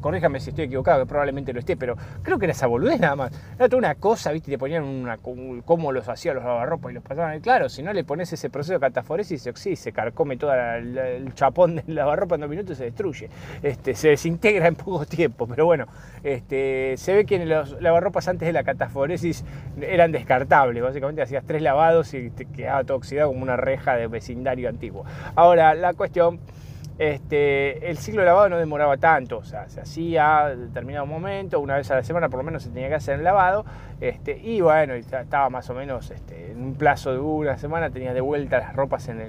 Corríjame 0.00 0.40
si 0.40 0.50
estoy 0.50 0.64
equivocado, 0.64 1.00
que 1.00 1.06
probablemente 1.06 1.52
lo 1.52 1.58
esté, 1.58 1.76
pero 1.76 1.96
creo 2.22 2.38
que 2.38 2.46
era 2.46 2.52
esa 2.52 2.66
boludez 2.66 2.98
nada 2.98 3.14
más. 3.14 3.32
Era 3.56 3.68
toda 3.68 3.76
una 3.76 3.94
cosa, 3.96 4.32
viste, 4.32 4.50
te 4.50 4.56
ponían 4.56 4.84
una, 4.84 5.18
cómo 5.18 5.92
los 5.92 6.08
hacían 6.08 6.36
los 6.36 6.44
lavarropas 6.44 6.90
y 6.92 6.94
los 6.94 7.02
pasaban. 7.02 7.38
claro, 7.40 7.68
si 7.68 7.82
no 7.82 7.92
le 7.92 8.04
pones 8.04 8.32
ese 8.32 8.48
proceso 8.48 8.72
de 8.72 8.80
cataforesis, 8.80 9.42
se 9.42 9.50
oxide, 9.50 9.76
se 9.76 9.92
carcome 9.92 10.38
todo 10.38 10.54
el 10.54 11.34
chapón 11.34 11.76
del 11.76 11.94
lavarropa 11.94 12.36
en 12.36 12.40
dos 12.40 12.48
minutos 12.48 12.72
y 12.72 12.78
se 12.78 12.84
destruye. 12.84 13.28
Este, 13.62 13.94
se 13.94 14.08
desintegra 14.08 14.66
en 14.66 14.76
poco 14.76 15.04
tiempo, 15.04 15.46
pero 15.46 15.66
bueno, 15.66 15.88
este, 16.22 16.94
se 16.96 17.14
ve 17.14 17.26
que 17.26 17.44
los 17.44 17.82
lavarropas 17.82 18.28
antes 18.28 18.46
de 18.46 18.54
la 18.54 18.64
cataforesis 18.64 19.44
eran 19.78 20.10
descartables. 20.10 20.82
Básicamente 20.82 21.20
hacías 21.20 21.44
tres 21.44 21.60
lavados 21.60 22.14
y 22.14 22.30
te 22.30 22.46
quedaba 22.46 22.77
todo 22.84 22.98
oxidado 22.98 23.28
como 23.28 23.42
una 23.42 23.56
reja 23.56 23.96
de 23.96 24.06
vecindario 24.06 24.68
antiguo. 24.68 25.04
Ahora, 25.34 25.74
la 25.74 25.94
cuestión, 25.94 26.40
este, 26.98 27.88
el 27.90 27.98
ciclo 27.98 28.22
de 28.22 28.26
lavado 28.26 28.48
no 28.48 28.58
demoraba 28.58 28.96
tanto, 28.96 29.38
o 29.38 29.44
sea, 29.44 29.68
se 29.68 29.80
hacía 29.80 30.46
a 30.46 30.56
determinado 30.56 31.06
momento, 31.06 31.60
una 31.60 31.76
vez 31.76 31.90
a 31.90 31.96
la 31.96 32.02
semana 32.02 32.28
por 32.28 32.38
lo 32.38 32.44
menos 32.44 32.62
se 32.62 32.70
tenía 32.70 32.88
que 32.88 32.96
hacer 32.96 33.18
el 33.18 33.24
lavado, 33.24 33.64
este, 34.00 34.36
y 34.38 34.60
bueno, 34.60 34.94
estaba 34.94 35.48
más 35.50 35.68
o 35.70 35.74
menos 35.74 36.10
este, 36.10 36.52
en 36.52 36.62
un 36.62 36.74
plazo 36.74 37.12
de 37.12 37.18
una 37.18 37.56
semana, 37.58 37.90
tenía 37.90 38.14
de 38.14 38.20
vuelta 38.20 38.58
las 38.58 38.74
ropas 38.74 39.08
en 39.08 39.20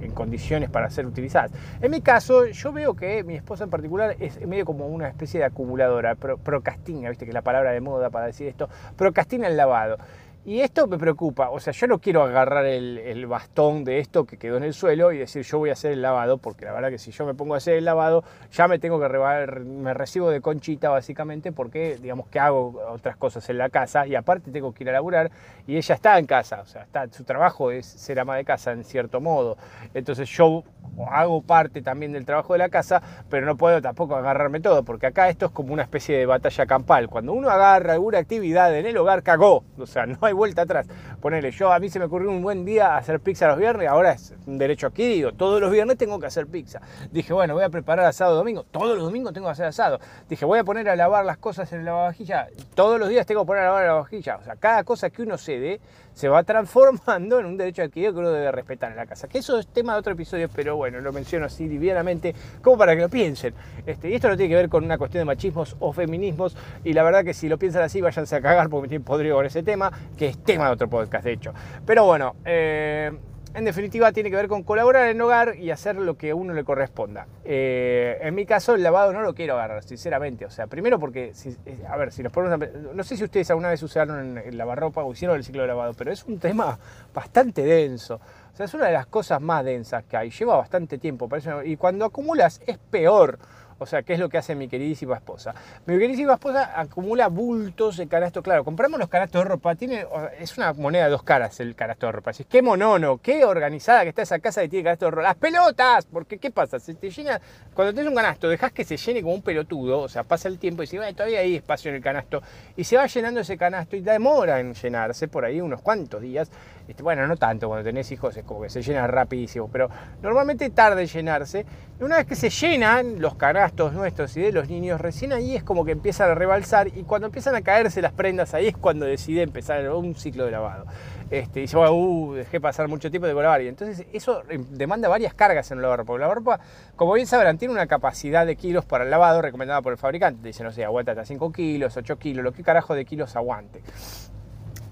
en 0.00 0.12
condiciones 0.12 0.70
para 0.70 0.90
ser 0.90 1.06
utilizadas. 1.06 1.52
En 1.80 1.90
mi 1.90 2.00
caso, 2.00 2.46
yo 2.46 2.72
veo 2.72 2.94
que 2.94 3.24
mi 3.24 3.34
esposa 3.34 3.64
en 3.64 3.70
particular 3.70 4.16
es 4.20 4.44
medio 4.46 4.64
como 4.64 4.86
una 4.86 5.08
especie 5.08 5.40
de 5.40 5.46
acumuladora, 5.46 6.14
procrastina, 6.14 7.08
viste 7.08 7.24
que 7.24 7.30
es 7.30 7.34
la 7.34 7.42
palabra 7.42 7.72
de 7.72 7.80
moda 7.80 8.10
para 8.10 8.26
decir 8.26 8.46
esto, 8.48 8.68
procrastina 8.96 9.48
el 9.48 9.56
lavado. 9.56 9.98
Y 10.46 10.60
esto 10.60 10.86
me 10.86 10.98
preocupa, 10.98 11.48
o 11.48 11.58
sea, 11.58 11.72
yo 11.72 11.86
no 11.86 11.98
quiero 12.00 12.22
agarrar 12.22 12.66
el, 12.66 13.26
bastón 13.26 13.82
de 13.82 13.98
esto 13.98 14.26
que 14.26 14.36
quedó 14.36 14.58
en 14.58 14.64
el 14.64 14.74
suelo 14.74 15.10
y 15.10 15.16
decir 15.16 15.42
yo 15.42 15.56
voy 15.56 15.70
a 15.70 15.72
hacer 15.72 15.92
el 15.92 16.02
lavado, 16.02 16.36
porque 16.36 16.66
la 16.66 16.72
verdad 16.72 16.90
que 16.90 16.98
si 16.98 17.12
yo 17.12 17.24
me 17.24 17.32
pongo 17.32 17.54
a 17.54 17.56
hacer 17.56 17.76
el 17.78 17.86
lavado, 17.86 18.24
ya 18.52 18.68
me 18.68 18.78
tengo 18.78 19.00
que 19.00 19.08
rebar, 19.08 19.60
me 19.60 19.94
recibo 19.94 20.28
de 20.28 20.42
conchita 20.42 20.90
básicamente 20.90 21.50
porque 21.50 21.96
digamos 21.96 22.28
que 22.28 22.40
hago 22.40 22.78
otras 22.90 23.16
cosas 23.16 23.48
en 23.48 23.56
la 23.56 23.70
casa 23.70 24.06
y 24.06 24.16
aparte 24.16 24.50
tengo 24.50 24.74
que 24.74 24.84
ir 24.84 24.90
a 24.90 24.92
laburar 24.92 25.30
y 25.66 25.78
ella 25.78 25.94
está 25.94 26.18
en 26.18 26.26
casa, 26.26 26.60
o 26.60 26.66
sea, 26.66 26.82
está, 26.82 27.08
su 27.10 27.24
trabajo 27.24 27.70
es 27.70 27.86
ser 27.86 28.20
ama 28.20 28.36
de 28.36 28.44
casa 28.44 28.72
en 28.72 28.84
cierto 28.84 29.22
modo. 29.22 29.56
Entonces 29.94 30.28
yo 30.28 30.62
hago 31.10 31.40
parte 31.40 31.80
también 31.80 32.12
del 32.12 32.26
trabajo 32.26 32.52
de 32.52 32.58
la 32.58 32.68
casa, 32.68 33.02
pero 33.30 33.46
no 33.46 33.56
puedo 33.56 33.80
tampoco 33.80 34.14
agarrarme 34.14 34.60
todo, 34.60 34.84
porque 34.84 35.06
acá 35.06 35.30
esto 35.30 35.46
es 35.46 35.52
como 35.52 35.72
una 35.72 35.82
especie 35.82 36.18
de 36.18 36.26
batalla 36.26 36.66
campal. 36.66 37.08
Cuando 37.08 37.32
uno 37.32 37.48
agarra 37.48 37.94
alguna 37.94 38.18
actividad 38.18 38.76
en 38.76 38.84
el 38.84 38.96
hogar, 38.98 39.22
cagó, 39.22 39.64
o 39.78 39.86
sea, 39.86 40.04
no 40.04 40.18
hay 40.20 40.33
vuelta 40.34 40.62
atrás. 40.62 40.86
Ponele, 41.20 41.50
yo 41.50 41.72
a 41.72 41.78
mí 41.78 41.88
se 41.88 41.98
me 41.98 42.06
ocurrió 42.06 42.30
un 42.30 42.42
buen 42.42 42.64
día 42.64 42.96
hacer 42.96 43.20
pizza 43.20 43.48
los 43.48 43.58
viernes, 43.58 43.88
ahora 43.88 44.12
es 44.12 44.34
un 44.46 44.58
derecho 44.58 44.88
adquirido. 44.88 45.32
Todos 45.32 45.60
los 45.60 45.70
viernes 45.70 45.96
tengo 45.96 46.18
que 46.18 46.26
hacer 46.26 46.46
pizza. 46.46 46.80
Dije, 47.10 47.32
bueno, 47.32 47.54
voy 47.54 47.64
a 47.64 47.68
preparar 47.68 48.06
asado 48.06 48.36
domingo. 48.36 48.64
Todos 48.70 48.96
los 48.96 49.04
domingos 49.04 49.32
tengo 49.32 49.46
que 49.46 49.52
hacer 49.52 49.66
asado. 49.66 50.00
Dije, 50.28 50.44
voy 50.44 50.58
a 50.58 50.64
poner 50.64 50.88
a 50.88 50.96
lavar 50.96 51.24
las 51.24 51.38
cosas 51.38 51.72
en 51.72 51.84
la 51.84 51.92
lavavajilla. 51.92 52.48
Todos 52.74 52.98
los 52.98 53.08
días 53.08 53.26
tengo 53.26 53.42
que 53.42 53.46
poner 53.46 53.62
a 53.62 53.66
lavar 53.66 53.82
la 53.82 53.88
lavavajilla. 53.88 54.36
O 54.36 54.44
sea, 54.44 54.56
cada 54.56 54.84
cosa 54.84 55.10
que 55.10 55.22
uno 55.22 55.38
cede 55.38 55.80
se 56.14 56.28
va 56.28 56.42
transformando 56.44 57.40
en 57.40 57.46
un 57.46 57.56
derecho 57.56 57.82
adquirido 57.82 58.12
que 58.12 58.20
uno 58.20 58.30
debe 58.30 58.50
respetar 58.52 58.90
en 58.90 58.96
la 58.96 59.06
casa. 59.06 59.28
Que 59.28 59.38
eso 59.38 59.58
es 59.58 59.66
tema 59.66 59.92
de 59.92 59.98
otro 59.98 60.12
episodio, 60.12 60.48
pero 60.54 60.76
bueno, 60.76 61.00
lo 61.00 61.12
menciono 61.12 61.46
así 61.46 61.68
livianamente, 61.68 62.34
como 62.62 62.78
para 62.78 62.94
que 62.94 63.02
lo 63.02 63.08
piensen. 63.08 63.52
Este, 63.84 64.08
y 64.08 64.14
esto 64.14 64.28
no 64.28 64.36
tiene 64.36 64.50
que 64.50 64.56
ver 64.56 64.68
con 64.68 64.84
una 64.84 64.96
cuestión 64.96 65.20
de 65.20 65.24
machismos 65.26 65.76
o 65.80 65.92
feminismos, 65.92 66.56
y 66.84 66.92
la 66.92 67.02
verdad 67.02 67.24
que 67.24 67.34
si 67.34 67.48
lo 67.48 67.58
piensan 67.58 67.82
así, 67.82 68.00
váyanse 68.00 68.36
a 68.36 68.40
cagar 68.40 68.70
porque 68.70 68.82
me 68.82 68.88
tienen 68.88 69.04
podrido 69.04 69.36
con 69.36 69.46
ese 69.46 69.62
tema, 69.62 69.92
que 70.16 70.28
es 70.28 70.38
tema 70.38 70.66
de 70.66 70.72
otro 70.72 70.88
podcast, 70.88 71.24
de 71.24 71.32
hecho. 71.32 71.52
Pero 71.84 72.04
bueno, 72.04 72.36
eh, 72.44 73.12
en 73.54 73.64
definitiva 73.64 74.10
tiene 74.12 74.30
que 74.30 74.36
ver 74.36 74.48
con 74.48 74.64
colaborar 74.64 75.04
en 75.04 75.16
el 75.16 75.22
hogar 75.22 75.56
y 75.56 75.70
hacer 75.70 75.94
lo 75.94 76.16
que 76.16 76.30
a 76.30 76.34
uno 76.34 76.52
le 76.52 76.64
corresponda. 76.64 77.28
Eh, 77.44 78.18
en 78.20 78.34
mi 78.34 78.46
caso 78.46 78.74
el 78.74 78.82
lavado 78.82 79.12
no 79.12 79.22
lo 79.22 79.32
quiero 79.32 79.54
agarrar, 79.54 79.84
sinceramente. 79.84 80.44
O 80.44 80.50
sea, 80.50 80.66
primero 80.66 80.98
porque, 80.98 81.32
eh, 81.64 81.84
a 81.88 81.96
ver, 81.96 82.12
si 82.12 82.24
nos 82.24 82.32
ponemos 82.32 82.68
No 82.92 83.04
sé 83.04 83.16
si 83.16 83.22
ustedes 83.22 83.48
alguna 83.50 83.70
vez 83.70 83.80
usaron 83.82 84.38
el 84.38 84.58
lavarropa 84.58 85.04
o 85.04 85.12
hicieron 85.12 85.36
el 85.36 85.44
ciclo 85.44 85.62
de 85.62 85.68
lavado, 85.68 85.94
pero 85.94 86.10
es 86.10 86.24
un 86.24 86.38
tema 86.40 86.76
bastante 87.14 87.62
denso. 87.62 88.20
O 88.52 88.56
sea, 88.56 88.66
es 88.66 88.74
una 88.74 88.86
de 88.86 88.92
las 88.92 89.06
cosas 89.06 89.40
más 89.40 89.64
densas 89.64 90.02
que 90.04 90.16
hay. 90.16 90.30
Lleva 90.30 90.56
bastante 90.56 90.98
tiempo. 90.98 91.28
Y 91.64 91.76
cuando 91.76 92.04
acumulas 92.04 92.60
es 92.66 92.78
peor. 92.78 93.38
O 93.78 93.86
sea, 93.86 94.02
¿qué 94.02 94.14
es 94.14 94.18
lo 94.18 94.28
que 94.28 94.38
hace 94.38 94.54
mi 94.54 94.68
queridísima 94.68 95.16
esposa? 95.16 95.54
Mi 95.86 95.94
queridísima 95.94 96.34
esposa 96.34 96.78
acumula 96.78 97.28
bultos 97.28 97.96
de 97.96 98.06
canasto. 98.06 98.42
Claro, 98.42 98.64
compramos 98.64 98.98
los 98.98 99.08
canastos 99.08 99.42
de 99.42 99.48
ropa, 99.48 99.74
tiene, 99.74 100.06
es 100.38 100.56
una 100.56 100.72
moneda 100.72 101.04
de 101.04 101.10
dos 101.10 101.22
caras 101.22 101.58
el 101.60 101.74
canasto 101.74 102.06
de 102.06 102.12
ropa. 102.12 102.30
Así, 102.30 102.44
qué 102.44 102.62
monono, 102.62 103.18
qué 103.18 103.44
organizada 103.44 104.02
que 104.02 104.10
está 104.10 104.22
esa 104.22 104.38
casa 104.38 104.62
que 104.62 104.68
tiene 104.68 104.84
canasto 104.84 105.06
de 105.06 105.10
ropa. 105.10 105.22
¡Las 105.22 105.36
pelotas! 105.36 106.06
Porque, 106.06 106.38
¿qué 106.38 106.50
pasa? 106.50 106.78
Se 106.78 106.94
te 106.94 107.10
llena, 107.10 107.40
cuando 107.74 107.92
tienes 107.92 108.08
un 108.08 108.16
canasto, 108.16 108.48
dejas 108.48 108.72
que 108.72 108.84
se 108.84 108.96
llene 108.96 109.22
como 109.22 109.34
un 109.34 109.42
pelotudo, 109.42 110.00
o 110.00 110.08
sea, 110.08 110.22
pasa 110.22 110.48
el 110.48 110.58
tiempo 110.58 110.82
y 110.82 110.96
bueno, 110.96 111.14
todavía 111.14 111.40
hay 111.40 111.56
espacio 111.56 111.88
en 111.88 111.96
el 111.96 112.02
canasto, 112.02 112.42
y 112.76 112.84
se 112.84 112.96
va 112.96 113.06
llenando 113.06 113.40
ese 113.40 113.56
canasto 113.56 113.96
y 113.96 114.00
demora 114.00 114.60
en 114.60 114.74
llenarse 114.74 115.28
por 115.28 115.44
ahí 115.44 115.60
unos 115.60 115.80
cuantos 115.80 116.20
días. 116.20 116.50
Este, 116.86 117.02
bueno, 117.02 117.26
no 117.26 117.36
tanto, 117.36 117.68
cuando 117.68 117.84
tenés 117.84 118.12
hijos 118.12 118.36
es 118.36 118.44
como 118.44 118.62
que 118.62 118.68
se 118.68 118.82
llena 118.82 119.06
rapidísimo, 119.06 119.68
pero 119.72 119.88
normalmente 120.22 120.68
tarda 120.70 121.00
en 121.00 121.06
llenarse. 121.06 121.64
Y 121.98 122.02
una 122.02 122.16
vez 122.16 122.26
que 122.26 122.36
se 122.36 122.50
llenan 122.50 123.20
los 123.20 123.36
canastos 123.36 123.63
nuestros 123.92 124.36
y 124.36 124.40
de 124.40 124.52
los 124.52 124.68
niños, 124.68 125.00
recién 125.00 125.32
ahí 125.32 125.56
es 125.56 125.62
como 125.62 125.84
que 125.84 125.92
empiezan 125.92 126.30
a 126.30 126.34
rebalsar 126.34 126.88
y 126.88 127.04
cuando 127.04 127.26
empiezan 127.26 127.54
a 127.54 127.62
caerse 127.62 128.02
las 128.02 128.12
prendas, 128.12 128.54
ahí 128.54 128.68
es 128.68 128.76
cuando 128.76 129.06
decide 129.06 129.42
empezar 129.42 129.88
un 129.90 130.14
ciclo 130.14 130.44
de 130.44 130.50
lavado. 130.50 130.86
Este, 131.30 131.60
y 131.60 131.62
dice, 131.62 131.76
bueno, 131.76 131.94
uh, 131.94 132.34
dejé 132.34 132.60
pasar 132.60 132.86
mucho 132.88 133.10
tiempo 133.10 133.26
de 133.26 133.34
lavar. 133.34 133.62
Y 133.62 133.68
entonces 133.68 134.06
eso 134.12 134.42
demanda 134.70 135.08
varias 135.08 135.34
cargas 135.34 135.70
en 135.70 135.78
el 135.78 135.82
lavarropa. 135.82 136.06
Porque 136.08 136.20
la 136.20 136.26
lavarropa, 136.26 136.60
como 136.96 137.14
bien 137.14 137.26
sabrán, 137.26 137.58
tiene 137.58 137.72
una 137.72 137.86
capacidad 137.86 138.46
de 138.46 138.56
kilos 138.56 138.84
para 138.84 139.04
el 139.04 139.10
lavado 139.10 139.42
recomendada 139.42 139.82
por 139.82 139.92
el 139.92 139.98
fabricante. 139.98 140.46
Dice, 140.46 140.62
no 140.62 140.70
sé, 140.70 140.84
aguanta 140.84 141.12
hasta 141.12 141.24
5 141.24 141.50
kilos, 141.52 141.96
8 141.96 142.18
kilos, 142.18 142.44
lo 142.44 142.52
que 142.52 142.62
carajo 142.62 142.94
de 142.94 143.04
kilos 143.04 143.34
aguante. 143.36 143.82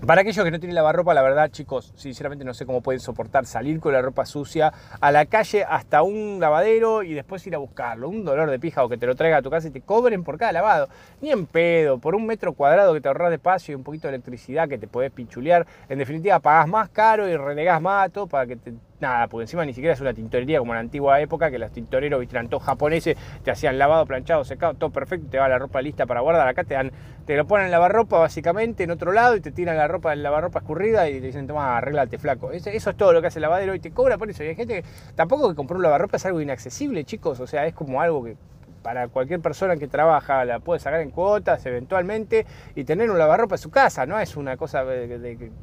Para 0.07 0.23
aquellos 0.23 0.45
que 0.45 0.51
no 0.51 0.59
tienen 0.59 0.75
lavarropa, 0.75 1.15
la 1.15 1.23
verdad, 1.23 1.49
chicos, 1.53 1.93
sinceramente 1.95 2.45
no 2.45 2.55
sé 2.55 2.67
cómo 2.67 2.81
pueden 2.81 2.99
soportar 2.99 3.47
salir 3.47 3.79
con 3.79 3.93
la 3.93 4.03
ropa 4.03 4.27
sucia 4.27 4.73
a 5.01 5.13
la 5.13 5.27
calle 5.27 5.63
hasta 5.63 6.03
un 6.03 6.39
lavadero 6.41 7.05
y 7.05 7.15
después 7.15 7.47
ir 7.47 7.55
a 7.55 7.59
buscarlo. 7.59 8.09
Un 8.09 8.25
dolor 8.25 8.51
de 8.51 8.59
pija 8.59 8.83
o 8.83 8.89
que 8.89 8.97
te 8.97 9.07
lo 9.07 9.15
traiga 9.15 9.37
a 9.37 9.43
tu 9.43 9.51
casa 9.51 9.69
y 9.69 9.71
te 9.71 9.81
cobren 9.81 10.25
por 10.25 10.39
cada 10.39 10.51
lavado. 10.51 10.89
Ni 11.21 11.31
en 11.31 11.47
pedo, 11.47 11.99
por 11.99 12.17
un 12.17 12.27
metro 12.27 12.53
cuadrado 12.53 12.93
que 12.95 13.01
te 13.01 13.07
ahorras 13.07 13.29
de 13.29 13.37
espacio 13.37 13.73
y 13.73 13.77
un 13.77 13.85
poquito 13.85 14.09
de 14.09 14.15
electricidad 14.15 14.69
que 14.69 14.77
te 14.77 14.89
podés 14.89 15.13
pinchulear. 15.13 15.69
En 15.89 15.99
definitiva, 15.99 16.41
pagás 16.41 16.67
más 16.67 16.89
caro 16.89 17.29
y 17.29 17.37
renegás 17.37 17.81
más 17.81 18.11
todo 18.11 18.27
para 18.27 18.45
que 18.45 18.57
te 18.57 18.75
nada, 19.03 19.27
porque 19.27 19.43
encima 19.43 19.67
ni 19.67 19.75
siquiera 19.75 19.93
es 19.93 20.01
una 20.01 20.15
tintorería 20.15 20.59
como 20.61 20.73
en 20.73 20.77
la 20.77 20.81
antigua 20.81 21.21
época, 21.21 21.51
que 21.51 21.59
los 21.59 21.71
tintoreros, 21.73 22.19
viste, 22.21 22.37
eran 22.37 22.49
todos 22.49 22.63
japoneses, 22.63 23.19
te 23.43 23.51
hacían 23.51 23.79
lavado, 23.79 24.07
planchado, 24.07 24.45
secado, 24.45 24.75
todo 24.75 24.91
perfecto, 24.91 25.29
te 25.31 25.39
va 25.39 25.49
la 25.49 25.59
ropa 25.59 25.83
lista 25.83 26.07
para 26.07 26.21
guardar. 26.21 26.49
Acá 26.49 26.65
te 26.65 26.73
dan, 26.73 26.91
te 27.27 27.37
lo 27.37 27.47
ponen 27.47 27.67
en 27.67 27.73
lavarropa 27.73 28.19
básicamente 28.19 28.85
en 28.85 28.91
otro 28.91 29.13
lado 29.13 29.37
y 29.37 29.41
te 29.41 29.51
tiran 29.51 29.77
la 29.77 29.89
ropa 29.89 30.11
del 30.11 30.23
lavarropa 30.23 30.61
escurrida 30.61 31.11
y 31.11 31.21
te 31.21 31.27
dicen, 31.27 31.47
toma, 31.47 31.77
arreglate, 31.77 32.17
flaco. 32.17 32.53
Eso, 32.53 32.71
es 32.71 32.85
todo 32.97 33.13
lo 33.13 33.21
que 33.21 33.27
hace 33.27 33.39
el 33.39 33.43
lavadero 33.43 33.75
y 33.75 33.81
te 33.81 33.91
cobra 33.91 34.17
por 34.17 34.31
eso. 34.31 34.43
Y 34.45 34.49
hay 34.49 34.55
gente 34.55 34.83
que 34.83 34.89
tampoco 35.15 35.51
que 35.51 35.55
comprar 35.55 35.77
un 35.77 35.83
lavarropa 35.83 36.17
es 36.17 36.25
algo 36.25 36.41
inaccesible, 36.41 37.05
chicos, 37.05 37.41
o 37.41 37.47
sea, 37.47 37.67
es 37.67 37.75
como 37.75 38.01
algo 38.01 38.25
que 38.25 38.37
para 38.83 39.09
cualquier 39.09 39.41
persona 39.41 39.77
que 39.77 39.89
trabaja, 39.89 40.45
la 40.45 40.59
puede 40.59 40.81
sacar 40.81 41.01
en 41.01 41.11
cuotas 41.11 41.65
eventualmente 41.67 42.47
y 42.75 42.85
tener 42.85 43.11
un 43.11 43.19
lavarropa 43.19 43.55
en 43.55 43.59
su 43.59 43.71
casa, 43.71 44.07
no 44.07 44.19
es 44.19 44.37
una 44.37 44.57
cosa 44.57 44.85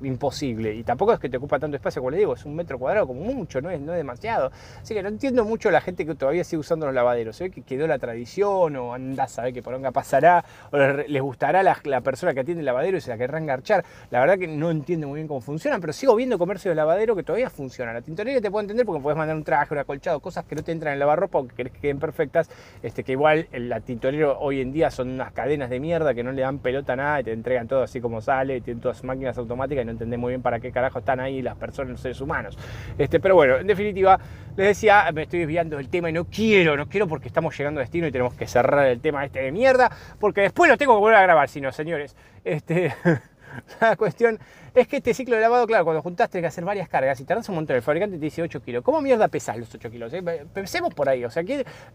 imposible. 0.01 0.73
Y 0.73 0.83
tampoco 0.83 1.13
es 1.13 1.19
que 1.19 1.29
te 1.29 1.37
ocupa 1.37 1.59
tanto 1.59 1.75
espacio, 1.75 2.01
como 2.01 2.11
le 2.11 2.17
digo, 2.17 2.33
es 2.33 2.45
un 2.45 2.55
metro 2.55 2.79
cuadrado 2.79 3.07
como 3.07 3.21
mucho, 3.21 3.61
no 3.61 3.69
es, 3.69 3.79
no 3.79 3.91
demasiado. 3.91 4.51
Así 4.81 4.93
que 4.93 5.03
no 5.03 5.09
entiendo 5.09 5.43
mucho 5.45 5.69
la 5.71 5.81
gente 5.81 6.05
que 6.05 6.15
todavía 6.15 6.43
sigue 6.43 6.59
usando 6.59 6.85
los 6.85 6.95
lavaderos. 6.95 7.35
Se 7.35 7.45
ve 7.45 7.51
que 7.51 7.61
quedó 7.61 7.87
la 7.87 7.99
tradición 7.99 8.75
o 8.75 8.93
anda 8.93 9.25
a 9.25 9.27
saber 9.27 9.53
que 9.53 9.61
por 9.61 9.73
onga 9.73 9.91
pasará 9.91 10.43
o 10.71 10.77
les 10.77 11.21
gustará 11.21 11.63
la, 11.63 11.77
la, 11.83 12.01
persona 12.01 12.33
que 12.33 12.41
atiende 12.41 12.61
el 12.61 12.65
lavadero 12.65 12.97
y 12.97 13.01
se 13.01 13.09
la 13.09 13.17
querrá 13.17 13.37
engarchar. 13.37 13.83
La 14.11 14.19
verdad 14.19 14.37
que 14.37 14.47
no 14.47 14.71
entiendo 14.71 15.07
muy 15.07 15.17
bien 15.17 15.27
cómo 15.27 15.41
funcionan, 15.41 15.81
pero 15.81 15.93
sigo 15.93 16.15
viendo 16.15 16.37
comercio 16.37 16.71
de 16.71 16.75
lavadero 16.75 17.15
que 17.15 17.23
todavía 17.23 17.49
funciona. 17.49 17.93
La 17.93 18.01
tintorería 18.01 18.41
te 18.41 18.49
puedo 18.49 18.61
entender 18.61 18.85
porque 18.85 19.01
puedes 19.01 19.17
mandar 19.17 19.35
un 19.35 19.43
traje, 19.43 19.73
un 19.73 19.79
acolchado, 19.79 20.19
cosas 20.19 20.45
que 20.45 20.55
no 20.55 20.63
te 20.63 20.71
entran 20.71 20.91
en 20.91 20.93
el 20.93 20.99
lavarropa 20.99 21.39
o 21.39 21.47
que 21.47 21.55
querés 21.55 21.73
que 21.73 21.79
queden 21.79 21.99
perfectas, 21.99 22.49
este, 22.81 23.03
que 23.09 23.13
igual 23.13 23.47
el 23.51 23.73
tintorero 23.81 24.37
hoy 24.39 24.61
en 24.61 24.71
día 24.71 24.91
son 24.91 25.09
unas 25.09 25.31
cadenas 25.31 25.71
de 25.71 25.79
mierda 25.79 26.13
que 26.13 26.23
no 26.23 26.31
le 26.31 26.43
dan 26.43 26.59
pelota 26.59 26.93
a 26.93 26.95
nada 26.95 27.21
y 27.21 27.23
te 27.23 27.31
entregan 27.31 27.67
todo 27.67 27.81
así 27.81 27.99
como 27.99 28.21
sale, 28.21 28.61
tienen 28.61 28.79
todas 28.79 29.03
máquinas 29.03 29.35
automáticas 29.39 29.81
y 29.81 29.85
no 29.85 29.93
entendés 29.93 30.19
muy 30.19 30.33
bien 30.33 30.43
para 30.43 30.59
qué 30.59 30.71
carajo 30.71 30.99
están 30.99 31.19
ahí 31.19 31.41
las 31.41 31.55
personas, 31.55 31.93
los 31.93 32.01
seres 32.01 32.21
humanos. 32.21 32.55
Este, 32.99 33.19
pero 33.19 33.33
bueno, 33.33 33.57
en 33.57 33.65
definitiva, 33.65 34.19
les 34.55 34.67
decía, 34.67 35.09
me 35.11 35.23
estoy 35.23 35.39
desviando 35.39 35.77
del 35.77 35.89
tema 35.89 36.11
y 36.11 36.13
no 36.13 36.25
quiero, 36.25 36.77
no 36.77 36.87
quiero 36.87 37.07
porque 37.07 37.29
estamos 37.29 37.57
llegando 37.57 37.79
a 37.79 37.81
destino 37.81 38.05
y 38.05 38.11
tenemos 38.11 38.35
que 38.35 38.45
cerrar 38.45 38.85
el 38.85 39.01
tema 39.01 39.25
este 39.25 39.41
de 39.41 39.51
mierda, 39.51 39.89
porque 40.19 40.41
después 40.41 40.69
lo 40.69 40.77
tengo 40.77 40.93
que 40.93 40.99
volver 40.99 41.17
a 41.17 41.23
grabar, 41.23 41.49
si 41.49 41.61
no, 41.61 41.71
señores. 41.71 42.15
Este, 42.43 42.93
la 43.81 43.95
cuestión 43.95 44.37
es 44.73 44.87
que 44.87 44.97
este 44.97 45.13
ciclo 45.13 45.35
de 45.35 45.41
lavado, 45.41 45.65
claro, 45.67 45.85
cuando 45.85 46.01
juntaste 46.01 46.33
tienes 46.33 46.43
que 46.43 46.53
hacer 46.53 46.65
varias 46.65 46.89
cargas 46.89 47.19
y 47.19 47.25
tardas 47.25 47.47
un 47.49 47.55
montón. 47.55 47.75
El 47.75 47.81
fabricante 47.81 48.17
te 48.17 48.25
dice 48.25 48.41
8 48.41 48.61
kilos. 48.61 48.83
¿Cómo 48.83 49.01
mierda 49.01 49.27
pesas 49.27 49.57
los 49.57 49.73
8 49.73 49.89
kilos? 49.89 50.13
Eh? 50.13 50.23
Pensemos 50.53 50.93
por 50.93 51.09
ahí. 51.09 51.23
O 51.25 51.29
sea, 51.29 51.43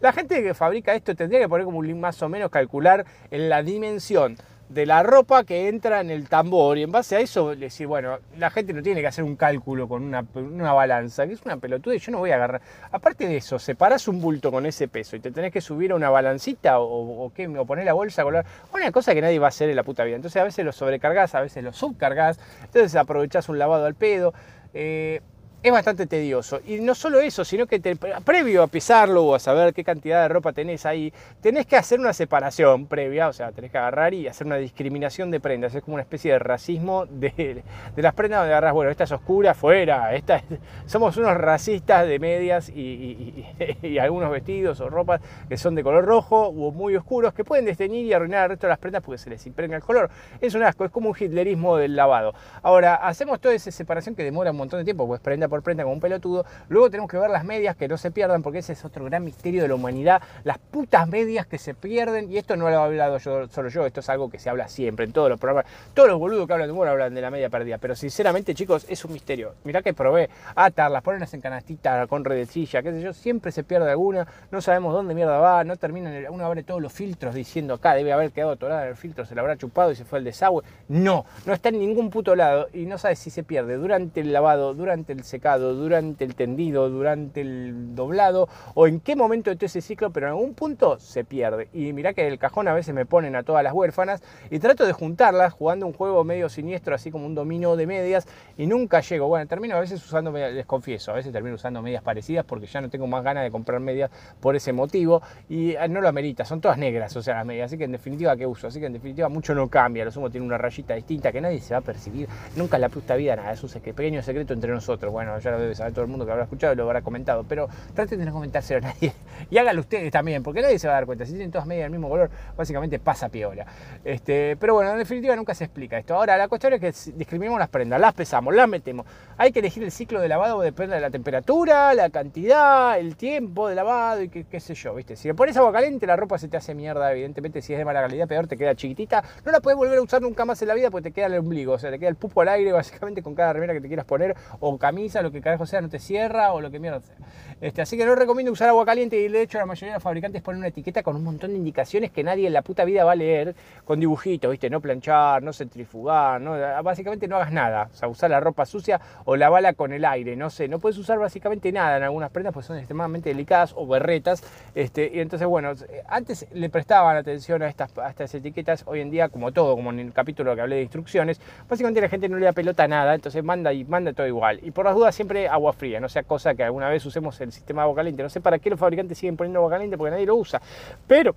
la 0.01 0.13
gente 0.13 0.43
que 0.43 0.53
fabrica 0.53 0.93
esto 0.93 1.15
tendría 1.15 1.39
que 1.39 1.49
poner 1.49 1.65
como 1.65 1.79
un 1.79 1.99
más 1.99 2.21
o 2.21 2.29
menos 2.29 2.49
calcular 2.49 3.05
en 3.31 3.49
la 3.49 3.63
dimensión 3.63 4.37
de 4.69 4.85
la 4.85 5.03
ropa 5.03 5.43
que 5.43 5.67
entra 5.67 6.01
en 6.01 6.09
el 6.09 6.27
tambor 6.27 6.77
y 6.77 6.83
en 6.83 6.91
base 6.91 7.15
a 7.15 7.19
eso 7.19 7.55
decir, 7.55 7.87
bueno, 7.87 8.19
la 8.37 8.49
gente 8.49 8.73
no 8.73 8.81
tiene 8.81 9.01
que 9.01 9.07
hacer 9.07 9.23
un 9.23 9.35
cálculo 9.35 9.87
con 9.87 10.03
una, 10.03 10.73
balanza, 10.73 11.27
que 11.27 11.33
es 11.33 11.41
una 11.45 11.57
pelotuda 11.57 11.95
y 11.95 11.99
yo 11.99 12.11
no 12.11 12.19
voy 12.19 12.31
a 12.31 12.35
agarrar. 12.35 12.61
Aparte 12.91 13.27
de 13.27 13.37
eso, 13.37 13.59
separás 13.59 14.07
un 14.07 14.19
bulto 14.19 14.51
con 14.51 14.65
ese 14.65 14.87
peso 14.87 15.15
y 15.15 15.19
te 15.19 15.31
tenés 15.31 15.51
que 15.51 15.61
subir 15.61 15.91
a 15.91 15.95
una 15.95 16.09
balancita 16.09 16.79
o, 16.79 17.31
qué, 17.33 17.47
o 17.47 17.65
poner 17.65 17.85
la 17.85 17.93
bolsa, 17.93 18.23
color, 18.23 18.45
una 18.73 18.91
cosa 18.91 19.13
que 19.13 19.21
nadie 19.21 19.39
va 19.39 19.47
a 19.47 19.49
hacer 19.49 19.69
en 19.69 19.75
la 19.75 19.83
puta 19.83 20.03
vida. 20.03 20.15
Entonces 20.15 20.41
a 20.41 20.45
veces 20.45 20.65
lo 20.65 20.71
sobrecargas, 20.71 21.35
a 21.35 21.41
veces 21.41 21.63
lo 21.63 21.71
subcargas, 21.71 22.39
entonces 22.61 22.95
aprovechás 22.95 23.49
un 23.49 23.59
lavado 23.59 23.85
al 23.85 23.95
pedo. 23.95 24.33
Eh, 24.73 25.21
es 25.65 25.73
bastante 25.73 26.05
tedioso. 26.05 26.59
Y 26.67 26.79
no 26.79 26.93
solo 26.93 27.19
eso, 27.19 27.43
sino 27.43 27.65
que 27.65 27.79
previo 28.23 28.61
a 28.61 28.67
pesarlo 28.67 29.23
o 29.23 29.35
a 29.35 29.39
saber 29.39 29.73
qué 29.73 29.83
cantidad 29.83 30.21
de 30.21 30.27
ropa 30.27 30.53
tenés 30.53 30.85
ahí, 30.85 31.11
tenés 31.41 31.65
que 31.65 31.75
hacer 31.75 31.99
una 31.99 32.13
separación 32.13 32.85
previa, 32.85 33.27
o 33.27 33.33
sea, 33.33 33.51
tenés 33.51 33.71
que 33.71 33.79
agarrar 33.79 34.13
y 34.13 34.27
hacer 34.27 34.45
una 34.45 34.57
discriminación 34.57 35.31
de 35.31 35.39
prendas. 35.39 35.73
Es 35.73 35.83
como 35.83 35.95
una 35.95 36.03
especie 36.03 36.33
de 36.33 36.39
racismo 36.39 37.07
de, 37.07 37.63
las 37.95 38.13
prendas 38.13 38.41
donde 38.41 38.53
agarras, 38.53 38.73
bueno, 38.73 38.91
esta 38.91 39.05
es 39.05 39.11
oscura, 39.11 39.55
fuera, 39.55 40.13
esta 40.13 40.43
somos 40.85 41.17
unos 41.17 41.35
racistas 41.35 42.07
de 42.07 42.19
medias 42.19 42.69
y, 42.75 43.97
algunos 43.99 44.29
vestidos 44.29 44.79
o 44.81 44.89
ropas 44.89 45.19
que 45.49 45.57
son 45.57 45.73
de 45.73 45.81
color 45.81 46.05
rojo 46.05 46.49
o 46.49 46.71
muy 46.71 46.95
oscuros 46.95 47.33
que 47.33 47.43
pueden 47.43 47.65
desteñir 47.65 48.05
y 48.05 48.13
arruinar 48.13 48.43
el 48.43 48.49
resto 48.49 48.67
de 48.67 48.69
las 48.69 48.77
prendas 48.77 49.01
porque 49.01 49.17
se 49.17 49.31
les 49.31 49.45
impregna 49.47 49.77
el 49.77 49.83
color. 49.83 50.11
Es 50.41 50.53
un 50.53 50.61
asco, 50.61 50.85
es 50.85 50.91
como 50.91 51.09
un 51.09 51.15
hitlerismo 51.17 51.77
del 51.77 51.95
lavado. 51.95 52.35
Ahora, 52.61 52.95
hacemos 52.95 53.39
toda 53.39 53.55
esa 53.55 53.71
separación 53.71 54.13
que 54.13 54.23
demora 54.23 54.51
un 54.51 54.57
montón 54.57 54.79
de 54.79 54.83
tiempo, 54.83 55.07
pues 55.07 55.21
prenda 55.21 55.47
por 55.47 55.54
prenda 55.61 55.83
como 55.83 55.93
un 55.93 55.99
pelotudo. 55.99 56.45
Luego 56.69 56.89
tenemos 56.89 57.09
que 57.09 57.17
ver 57.17 57.29
las 57.29 57.43
medias 57.43 57.75
que 57.75 57.87
no 57.87 57.97
se 57.97 58.11
pierdan, 58.11 58.41
porque 58.41 58.59
ese 58.59 58.73
es 58.73 58.85
otro 58.85 59.05
gran 59.05 59.23
misterio 59.23 59.61
de 59.61 59.67
la 59.67 59.75
humanidad. 59.75 60.21
Las 60.43 60.57
putas 60.57 61.07
medias 61.07 61.45
que 61.47 61.57
se 61.57 61.73
pierden, 61.73 62.31
y 62.31 62.37
esto 62.37 62.55
no 62.55 62.65
lo 62.65 62.71
he 62.71 62.75
hablado 62.75 63.17
yo, 63.17 63.47
solo 63.47 63.69
yo, 63.69 63.85
esto 63.85 63.99
es 63.99 64.09
algo 64.09 64.29
que 64.29 64.39
se 64.39 64.49
habla 64.49 64.67
siempre 64.67 65.05
en 65.05 65.11
todos 65.11 65.29
los 65.29 65.39
programas. 65.39 65.71
Todos 65.93 66.09
los 66.09 66.19
boludos 66.19 66.47
que 66.47 66.53
hablan 66.53 66.67
de 66.67 66.73
humor 66.73 66.87
hablan 66.87 67.13
de 67.13 67.21
la 67.21 67.31
media 67.31 67.49
perdida, 67.49 67.77
pero 67.77 67.95
sinceramente, 67.95 68.53
chicos, 68.53 68.85
es 68.89 69.03
un 69.05 69.13
misterio. 69.13 69.55
Mirá 69.63 69.81
que 69.81 69.93
probé 69.93 70.29
atarlas, 70.55 71.01
ponerlas 71.01 71.33
en 71.33 71.41
canastita 71.41 72.07
con 72.07 72.23
redecilla, 72.25 72.81
qué 72.81 72.91
sé 72.91 73.01
yo, 73.01 73.13
siempre 73.13 73.51
se 73.51 73.63
pierde 73.63 73.89
alguna, 73.89 74.27
no 74.51 74.61
sabemos 74.61 74.93
dónde 74.93 75.15
mierda 75.15 75.37
va, 75.37 75.63
no 75.63 75.75
terminan, 75.77 76.25
uno 76.29 76.45
abre 76.45 76.63
todos 76.63 76.81
los 76.81 76.91
filtros 76.91 77.35
diciendo 77.35 77.75
acá 77.75 77.93
debe 77.93 78.13
haber 78.13 78.31
quedado 78.31 78.51
atorada 78.51 78.87
el 78.87 78.95
filtro, 78.95 79.25
se 79.25 79.35
la 79.35 79.41
habrá 79.41 79.57
chupado 79.57 79.91
y 79.91 79.95
se 79.95 80.05
fue 80.05 80.19
al 80.19 80.25
desagüe. 80.25 80.63
No, 80.87 81.25
no 81.45 81.53
está 81.53 81.69
en 81.69 81.79
ningún 81.79 82.09
puto 82.09 82.35
lado 82.35 82.67
y 82.73 82.85
no 82.85 82.97
sabes 82.97 83.19
si 83.19 83.29
se 83.29 83.43
pierde 83.43 83.75
durante 83.75 84.21
el 84.21 84.33
lavado, 84.33 84.73
durante 84.73 85.13
el 85.13 85.23
durante 85.53 86.25
el 86.25 86.35
tendido, 86.35 86.89
durante 86.89 87.41
el 87.41 87.95
doblado 87.95 88.49
o 88.73 88.87
en 88.87 88.99
qué 88.99 89.15
momento 89.15 89.51
de 89.51 89.55
todo 89.55 89.67
ese 89.67 89.81
ciclo, 89.81 90.09
pero 90.09 90.27
en 90.27 90.31
algún 90.31 90.53
punto 90.53 90.99
se 90.99 91.23
pierde. 91.23 91.69
Y 91.73 91.93
mirá 91.93 92.13
que 92.13 92.27
el 92.27 92.39
cajón 92.39 92.67
a 92.67 92.73
veces 92.73 92.93
me 92.93 93.05
ponen 93.05 93.35
a 93.35 93.43
todas 93.43 93.63
las 93.63 93.73
huérfanas 93.73 94.23
y 94.49 94.59
trato 94.59 94.85
de 94.85 94.93
juntarlas 94.93 95.53
jugando 95.53 95.85
un 95.85 95.93
juego 95.93 96.23
medio 96.23 96.49
siniestro, 96.49 96.95
así 96.95 97.11
como 97.11 97.25
un 97.25 97.35
dominó 97.35 97.75
de 97.75 97.85
medias 97.85 98.27
y 98.57 98.65
nunca 98.65 99.01
llego. 99.01 99.27
Bueno, 99.27 99.47
termino 99.47 99.75
a 99.75 99.79
veces 99.79 100.03
usando, 100.03 100.31
les 100.31 100.65
confieso, 100.65 101.11
a 101.11 101.15
veces 101.15 101.31
termino 101.31 101.55
usando 101.55 101.81
medias 101.81 102.01
parecidas 102.01 102.45
porque 102.45 102.65
ya 102.65 102.81
no 102.81 102.89
tengo 102.89 103.07
más 103.07 103.23
ganas 103.23 103.43
de 103.43 103.51
comprar 103.51 103.79
medias 103.79 104.09
por 104.39 104.55
ese 104.55 104.73
motivo 104.73 105.21
y 105.47 105.71
eh, 105.71 105.87
no 105.87 106.01
lo 106.01 106.07
amerita, 106.07 106.43
son 106.43 106.59
todas 106.59 106.77
negras, 106.77 107.15
o 107.15 107.21
sea, 107.21 107.35
las 107.35 107.45
medias, 107.45 107.67
así 107.67 107.77
que 107.77 107.83
en 107.83 107.91
definitiva, 107.91 108.35
¿qué 108.35 108.47
uso? 108.47 108.67
Así 108.67 108.79
que 108.79 108.87
en 108.87 108.93
definitiva 108.93 109.29
mucho 109.29 109.53
no 109.53 109.69
cambia, 109.69 110.03
lo 110.05 110.11
sumo 110.11 110.29
tiene 110.29 110.45
una 110.45 110.57
rayita 110.57 110.95
distinta 110.95 111.31
que 111.31 111.41
nadie 111.41 111.59
se 111.59 111.73
va 111.73 111.79
a 111.79 111.83
percibir, 111.83 112.27
nunca 112.55 112.77
en 112.77 112.81
la 112.81 112.89
puta 112.89 113.15
vida 113.15 113.35
nada, 113.35 113.51
es 113.51 113.63
un 113.63 113.69
pequeño 113.69 114.21
secreto 114.21 114.53
entre 114.53 114.71
nosotros. 114.71 115.11
Bueno, 115.11 115.34
ya 115.39 115.51
lo 115.51 115.59
debe 115.59 115.75
saber 115.75 115.93
todo 115.93 116.03
el 116.03 116.11
mundo 116.11 116.25
que 116.25 116.31
habrá 116.31 116.43
escuchado 116.43 116.73
y 116.73 116.75
lo 116.75 116.83
habrá 116.83 117.01
comentado, 117.01 117.43
pero 117.47 117.67
traten 117.93 118.19
de 118.19 118.25
no 118.25 118.33
comentárselo 118.33 118.85
a 118.85 118.89
nadie 118.91 119.13
y 119.49 119.57
háganlo 119.57 119.81
ustedes 119.81 120.11
también, 120.11 120.43
porque 120.43 120.61
nadie 120.61 120.79
se 120.79 120.87
va 120.87 120.93
a 120.93 120.97
dar 120.97 121.05
cuenta. 121.05 121.25
Si 121.25 121.31
tienen 121.31 121.51
todas 121.51 121.67
medias 121.67 121.85
del 121.85 121.91
mismo 121.91 122.09
color, 122.09 122.29
básicamente 122.57 122.99
pasa 122.99 123.29
piola. 123.29 123.65
Este, 124.03 124.55
pero 124.57 124.75
bueno, 124.75 124.91
en 124.91 124.97
definitiva 124.97 125.35
nunca 125.35 125.53
se 125.53 125.65
explica 125.65 125.97
esto. 125.97 126.15
Ahora, 126.15 126.37
la 126.37 126.47
cuestión 126.47 126.73
es 126.73 126.79
que 126.81 127.11
discriminamos 127.13 127.59
las 127.59 127.69
prendas, 127.69 127.99
las 127.99 128.13
pesamos, 128.13 128.53
las 128.53 128.67
metemos. 128.67 129.05
Hay 129.37 129.51
que 129.51 129.59
elegir 129.59 129.83
el 129.83 129.91
ciclo 129.91 130.21
de 130.21 130.27
lavado, 130.27 130.61
depende 130.61 130.95
de 130.95 131.01
la 131.01 131.09
temperatura, 131.09 131.93
la 131.93 132.09
cantidad, 132.09 132.97
el 132.99 133.15
tiempo 133.15 133.67
de 133.67 133.75
lavado 133.75 134.21
y 134.21 134.29
qué, 134.29 134.59
sé 134.59 134.73
yo, 134.75 134.95
¿viste? 134.95 135.15
Si 135.15 135.27
le 135.27 135.33
pones 135.33 135.57
agua 135.57 135.71
caliente, 135.71 136.07
la 136.07 136.15
ropa 136.15 136.37
se 136.37 136.47
te 136.47 136.57
hace 136.57 136.73
mierda, 136.73 137.11
evidentemente. 137.11 137.61
Si 137.61 137.73
es 137.73 137.79
de 137.79 137.85
mala 137.85 138.01
calidad, 138.01 138.27
peor, 138.27 138.47
te 138.47 138.57
queda 138.57 138.75
chiquitita. 138.75 139.23
No 139.45 139.51
la 139.51 139.59
puedes 139.59 139.77
volver 139.77 139.97
a 139.97 140.01
usar 140.01 140.21
nunca 140.21 140.45
más 140.45 140.61
en 140.61 140.67
la 140.67 140.73
vida 140.73 140.89
porque 140.89 141.09
te 141.09 141.13
queda 141.13 141.27
el 141.27 141.37
ombligo, 141.37 141.73
o 141.73 141.79
sea, 141.79 141.91
te 141.91 141.99
queda 141.99 142.09
el 142.09 142.15
pupo 142.15 142.41
al 142.41 142.49
aire, 142.49 142.71
básicamente, 142.71 143.21
con 143.21 143.35
cada 143.35 143.53
remera 143.53 143.73
que 143.73 143.81
te 143.81 143.87
quieras 143.87 144.05
poner, 144.05 144.35
o 144.59 144.77
camisa 144.77 145.14
pizza, 145.15 145.21
lo 145.21 145.31
que 145.31 145.41
carajo 145.41 145.65
sea, 145.65 145.81
no 145.81 145.89
te 145.89 145.99
cierra 145.99 146.51
o 146.53 146.61
lo 146.61 146.69
que 146.69 146.79
mierda 146.79 146.99
sea. 146.99 147.15
Este, 147.61 147.81
así 147.81 147.97
que 147.97 148.05
no 148.05 148.15
recomiendo 148.15 148.51
usar 148.51 148.67
agua 148.67 148.85
caliente 148.85 149.17
y 149.17 149.29
de 149.29 149.41
hecho 149.41 149.57
la 149.57 149.65
mayoría 149.65 149.93
de 149.93 149.95
los 149.95 150.03
fabricantes 150.03 150.41
ponen 150.41 150.59
una 150.59 150.67
etiqueta 150.67 151.03
con 151.03 151.15
un 151.15 151.23
montón 151.23 151.51
de 151.51 151.57
indicaciones 151.57 152.11
que 152.11 152.21
nadie 152.21 152.47
en 152.47 152.53
la 152.53 152.61
puta 152.61 152.83
vida 152.83 153.05
va 153.05 153.13
a 153.13 153.15
leer 153.15 153.55
con 153.85 153.99
dibujitos, 153.99 154.51
¿viste? 154.51 154.69
No 154.69 154.81
planchar, 154.81 155.41
no 155.41 155.53
centrifugar, 155.53 156.41
no, 156.41 156.51
básicamente 156.83 157.27
no 157.27 157.37
hagas 157.37 157.53
nada. 157.53 157.89
O 157.93 157.95
sea, 157.95 158.09
usar 158.09 158.29
la 158.29 158.41
ropa 158.41 158.65
sucia 158.65 158.99
o 159.23 159.37
la 159.37 159.49
bala 159.49 159.73
con 159.73 159.93
el 159.93 160.03
aire, 160.03 160.35
no 160.35 160.49
sé, 160.49 160.67
no 160.67 160.79
puedes 160.79 160.97
usar 160.97 161.17
básicamente 161.17 161.71
nada 161.71 161.97
en 161.97 162.03
algunas 162.03 162.29
prendas 162.29 162.53
porque 162.53 162.67
son 162.67 162.77
extremadamente 162.77 163.29
delicadas 163.29 163.73
o 163.75 163.87
berretas. 163.87 164.43
Este, 164.75 165.09
y 165.13 165.21
entonces, 165.21 165.47
bueno, 165.47 165.71
antes 166.07 166.45
le 166.51 166.69
prestaban 166.69 167.15
atención 167.15 167.61
a 167.61 167.69
estas, 167.69 167.97
a 167.97 168.09
estas 168.09 168.35
etiquetas, 168.35 168.83
hoy 168.85 168.99
en 168.99 169.09
día, 169.09 169.29
como 169.29 169.53
todo, 169.53 169.75
como 169.75 169.91
en 169.91 169.99
el 169.99 170.13
capítulo 170.13 170.55
que 170.55 170.61
hablé 170.61 170.75
de 170.77 170.81
instrucciones, 170.81 171.39
básicamente 171.69 172.01
la 172.01 172.09
gente 172.09 172.27
no 172.27 172.37
le 172.37 172.45
da 172.45 172.51
pelota 172.51 172.83
a 172.83 172.87
nada, 172.87 173.15
entonces 173.15 173.43
manda 173.43 173.71
y 173.71 173.85
manda 173.85 174.11
todo 174.11 174.27
igual. 174.27 174.59
Y 174.61 174.71
por 174.71 174.85
las 174.85 174.95
dudas 174.95 175.04
siempre 175.11 175.47
agua 175.47 175.73
fría, 175.73 175.99
no 175.99 176.09
sea 176.09 176.23
cosa 176.23 176.55
que 176.55 176.63
alguna 176.63 176.89
vez 176.89 177.05
usemos 177.05 177.39
el 177.41 177.51
sistema 177.51 177.81
de 177.81 177.83
agua 177.83 177.95
caliente. 177.95 178.23
No 178.23 178.29
sé 178.29 178.41
para 178.41 178.59
qué 178.59 178.69
los 178.69 178.79
fabricantes 178.79 179.17
siguen 179.17 179.37
poniendo 179.37 179.59
agua 179.59 179.71
caliente 179.71 179.97
porque 179.97 180.11
nadie 180.11 180.25
lo 180.25 180.35
usa. 180.35 180.61
Pero 181.07 181.35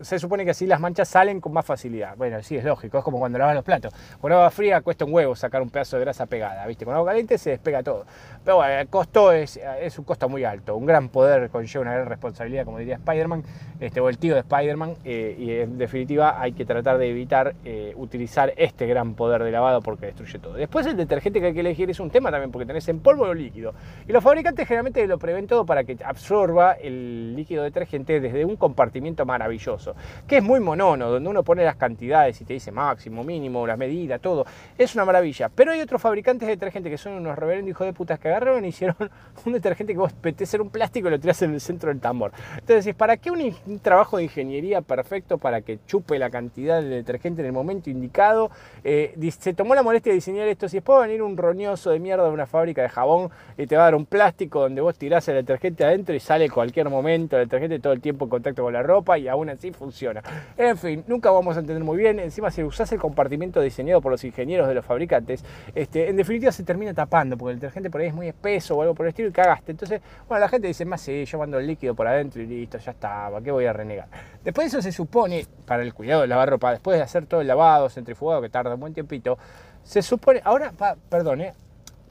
se 0.00 0.18
supone 0.18 0.44
que 0.44 0.52
así 0.52 0.66
las 0.66 0.80
manchas 0.80 1.08
salen 1.08 1.40
con 1.40 1.52
más 1.52 1.66
facilidad. 1.66 2.16
Bueno, 2.16 2.42
sí, 2.42 2.56
es 2.56 2.64
lógico, 2.64 2.98
es 2.98 3.04
como 3.04 3.18
cuando 3.18 3.38
lavas 3.38 3.54
los 3.54 3.64
platos. 3.64 3.92
Con 4.20 4.32
agua 4.32 4.50
fría 4.50 4.80
cuesta 4.80 5.04
un 5.04 5.12
huevo 5.12 5.34
sacar 5.34 5.62
un 5.62 5.70
pedazo 5.70 5.96
de 5.96 6.04
grasa 6.04 6.26
pegada, 6.26 6.66
¿viste? 6.66 6.84
Con 6.84 6.94
agua 6.94 7.08
caliente 7.08 7.36
se 7.38 7.50
despega 7.50 7.82
todo. 7.82 8.04
Pero 8.44 8.56
bueno, 8.56 8.74
el 8.74 8.88
costo 8.88 9.32
es, 9.32 9.58
es 9.80 9.98
un 9.98 10.04
costo 10.04 10.28
muy 10.28 10.44
alto. 10.44 10.76
Un 10.76 10.86
gran 10.86 11.08
poder 11.08 11.50
conlleva 11.50 11.82
una 11.82 11.94
gran 11.94 12.06
responsabilidad, 12.06 12.64
como 12.64 12.78
diría 12.78 12.96
Spider-Man, 12.96 13.42
este, 13.80 14.00
o 14.00 14.08
el 14.08 14.18
tío 14.18 14.34
de 14.34 14.40
Spider-Man, 14.40 14.94
eh, 15.04 15.36
y 15.38 15.50
en 15.52 15.78
definitiva 15.78 16.40
hay 16.40 16.52
que 16.52 16.64
tratar 16.64 16.98
de 16.98 17.10
evitar 17.10 17.54
eh, 17.64 17.92
utilizar 17.96 18.52
este 18.56 18.86
gran 18.86 19.14
poder 19.14 19.42
de 19.42 19.50
lavado 19.50 19.82
porque 19.82 20.06
destruye 20.06 20.38
todo. 20.38 20.54
Después 20.54 20.86
el 20.86 20.96
detergente 20.96 21.40
que 21.40 21.46
hay 21.46 21.54
que 21.54 21.60
elegir 21.60 21.90
es 21.90 22.00
un 22.00 22.10
tema 22.10 22.30
también 22.30 22.52
porque 22.52 22.66
tenés 22.66 22.88
en 22.88 23.00
polvo 23.00 23.24
o 23.24 23.34
líquido. 23.34 23.74
Y 24.06 24.12
los 24.12 24.22
fabricantes 24.22 24.66
generalmente 24.66 25.06
lo 25.06 25.18
prevén 25.18 25.46
todo 25.46 25.66
para 25.66 25.84
que 25.84 25.96
absorba 26.04 26.72
el 26.72 27.34
líquido 27.34 27.64
detergente 27.64 28.20
desde 28.20 28.44
un 28.44 28.56
compartimiento 28.56 29.26
maravilloso 29.26 29.87
que 30.26 30.38
es 30.38 30.42
muy 30.42 30.60
monono, 30.60 31.10
donde 31.10 31.28
uno 31.28 31.42
pone 31.42 31.64
las 31.64 31.76
cantidades 31.76 32.40
y 32.40 32.44
te 32.44 32.54
dice 32.54 32.72
máximo, 32.72 33.24
mínimo, 33.24 33.66
las 33.66 33.78
medidas, 33.78 34.20
todo. 34.20 34.46
Es 34.76 34.94
una 34.94 35.04
maravilla. 35.04 35.48
Pero 35.48 35.72
hay 35.72 35.80
otros 35.80 36.00
fabricantes 36.00 36.46
de 36.46 36.54
detergente 36.54 36.90
que 36.90 36.98
son 36.98 37.14
unos 37.14 37.36
reverendos 37.36 37.70
hijos 37.70 37.86
de 37.86 37.92
putas 37.92 38.18
que 38.18 38.28
agarraron 38.28 38.64
y 38.64 38.68
hicieron 38.68 38.96
un 39.44 39.52
detergente 39.52 39.92
que 39.92 39.98
vos 39.98 40.12
metés 40.22 40.52
en 40.54 40.60
un 40.62 40.70
plástico 40.70 41.08
y 41.08 41.10
lo 41.10 41.20
tirás 41.20 41.42
en 41.42 41.54
el 41.54 41.60
centro 41.60 41.90
del 41.90 42.00
tambor. 42.00 42.32
Entonces, 42.56 42.94
¿para 42.94 43.16
qué 43.16 43.30
un, 43.30 43.78
trabajo 43.80 44.16
de 44.16 44.24
ingeniería 44.24 44.80
perfecto 44.80 45.38
para 45.38 45.60
que 45.60 45.78
chupe 45.86 46.18
la 46.18 46.30
cantidad 46.30 46.82
de 46.82 46.88
detergente 46.88 47.42
en 47.42 47.46
el 47.46 47.52
momento 47.52 47.90
indicado? 47.90 48.50
Eh, 48.84 49.14
se 49.38 49.54
tomó 49.54 49.74
la 49.74 49.82
molestia 49.82 50.10
de 50.10 50.16
diseñar 50.16 50.48
esto. 50.48 50.68
Si 50.68 50.78
después 50.78 50.98
va 50.98 51.04
a 51.04 51.06
venir 51.06 51.22
un 51.22 51.36
roñoso 51.36 51.90
de 51.90 51.98
mierda 51.98 52.24
de 52.24 52.30
una 52.30 52.46
fábrica 52.46 52.82
de 52.82 52.88
jabón 52.88 53.30
y 53.56 53.66
te 53.66 53.76
va 53.76 53.82
a 53.82 53.84
dar 53.86 53.94
un 53.94 54.06
plástico 54.06 54.60
donde 54.60 54.80
vos 54.80 54.96
tirás 54.96 55.28
el 55.28 55.36
detergente 55.36 55.84
adentro 55.84 56.14
y 56.14 56.20
sale 56.20 56.48
cualquier 56.48 56.88
momento 56.88 57.36
el 57.36 57.44
detergente 57.44 57.78
todo 57.78 57.92
el 57.92 58.00
tiempo 58.00 58.24
en 58.24 58.30
contacto 58.30 58.62
con 58.62 58.72
la 58.72 58.82
ropa 58.82 59.18
y 59.18 59.28
aún 59.28 59.48
así 59.50 59.72
funciona. 59.78 60.22
En 60.56 60.76
fin, 60.76 61.04
nunca 61.06 61.30
vamos 61.30 61.56
a 61.56 61.60
entender 61.60 61.82
muy 61.82 61.96
bien. 61.96 62.18
Encima, 62.18 62.50
si 62.50 62.62
usás 62.62 62.90
el 62.92 62.98
compartimento 62.98 63.60
diseñado 63.60 64.00
por 64.00 64.12
los 64.12 64.22
ingenieros 64.24 64.68
de 64.68 64.74
los 64.74 64.84
fabricantes, 64.84 65.44
este, 65.74 66.08
en 66.08 66.16
definitiva 66.16 66.52
se 66.52 66.64
termina 66.64 66.92
tapando, 66.92 67.38
porque 67.38 67.54
el 67.54 67.60
detergente 67.60 67.90
por 67.90 68.00
ahí 68.00 68.08
es 68.08 68.14
muy 68.14 68.28
espeso 68.28 68.76
o 68.76 68.82
algo 68.82 68.94
por 68.94 69.06
el 69.06 69.10
estilo 69.10 69.28
y 69.28 69.32
cagaste. 69.32 69.72
Entonces, 69.72 70.02
bueno, 70.28 70.40
la 70.40 70.48
gente 70.48 70.66
dice, 70.68 70.84
más 70.84 71.00
sí, 71.00 71.24
yo 71.24 71.38
mando 71.38 71.58
el 71.58 71.66
líquido 71.66 71.94
por 71.94 72.06
adentro 72.06 72.42
y 72.42 72.46
listo, 72.46 72.78
ya 72.78 72.90
estaba, 72.90 73.40
¿qué 73.40 73.50
voy 73.50 73.66
a 73.66 73.72
renegar? 73.72 74.08
Después 74.44 74.70
de 74.70 74.78
eso 74.78 74.82
se 74.82 74.92
supone, 74.92 75.46
para 75.66 75.82
el 75.82 75.94
cuidado 75.94 76.22
de 76.22 76.26
lavar 76.26 76.50
ropa, 76.50 76.72
después 76.72 76.96
de 76.96 77.02
hacer 77.02 77.26
todo 77.26 77.40
el 77.40 77.46
lavado 77.46 77.88
centrifugado, 77.88 78.42
que 78.42 78.50
tarda 78.50 78.74
un 78.74 78.80
buen 78.80 78.94
tiempito, 78.94 79.38
se 79.84 80.02
supone, 80.02 80.40
ahora, 80.44 80.72
perdón, 81.08 81.40
¿eh? 81.40 81.54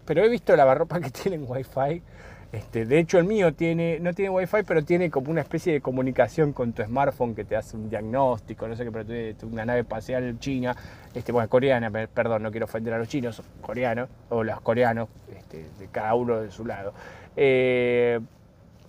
pero 0.07 0.23
he 0.23 0.29
visto 0.29 0.55
lavarropa 0.55 0.99
que 1.01 1.11
tienen 1.11 1.43
wifi 1.45 2.01
este, 2.51 2.85
de 2.85 2.99
hecho, 2.99 3.17
el 3.17 3.25
mío 3.25 3.53
tiene, 3.53 3.99
no 3.99 4.13
tiene 4.13 4.29
wifi, 4.29 4.63
pero 4.65 4.83
tiene 4.83 5.09
como 5.11 5.31
una 5.31 5.41
especie 5.41 5.73
de 5.73 5.81
comunicación 5.81 6.53
con 6.53 6.71
tu 6.71 6.83
smartphone 6.83 7.35
que 7.35 7.43
te 7.43 7.55
hace 7.55 7.75
un 7.75 7.89
diagnóstico, 7.89 8.67
no 8.67 8.75
sé 8.75 8.85
qué, 8.85 8.91
pero 8.91 9.05
tiene 9.05 9.35
una 9.43 9.65
nave 9.65 9.81
espacial 9.81 10.39
china, 10.39 10.75
este, 11.13 11.31
bueno, 11.31 11.49
coreana, 11.49 11.91
perdón, 11.91 12.43
no 12.43 12.51
quiero 12.51 12.65
ofender 12.65 12.93
a 12.93 12.99
los 12.99 13.09
chinos, 13.09 13.41
coreanos, 13.61 14.09
o 14.29 14.43
los 14.43 14.61
coreanos, 14.61 15.09
este, 15.35 15.65
de 15.77 15.87
cada 15.91 16.15
uno 16.15 16.41
de 16.41 16.51
su 16.51 16.65
lado. 16.65 16.93
Eh, 17.35 18.19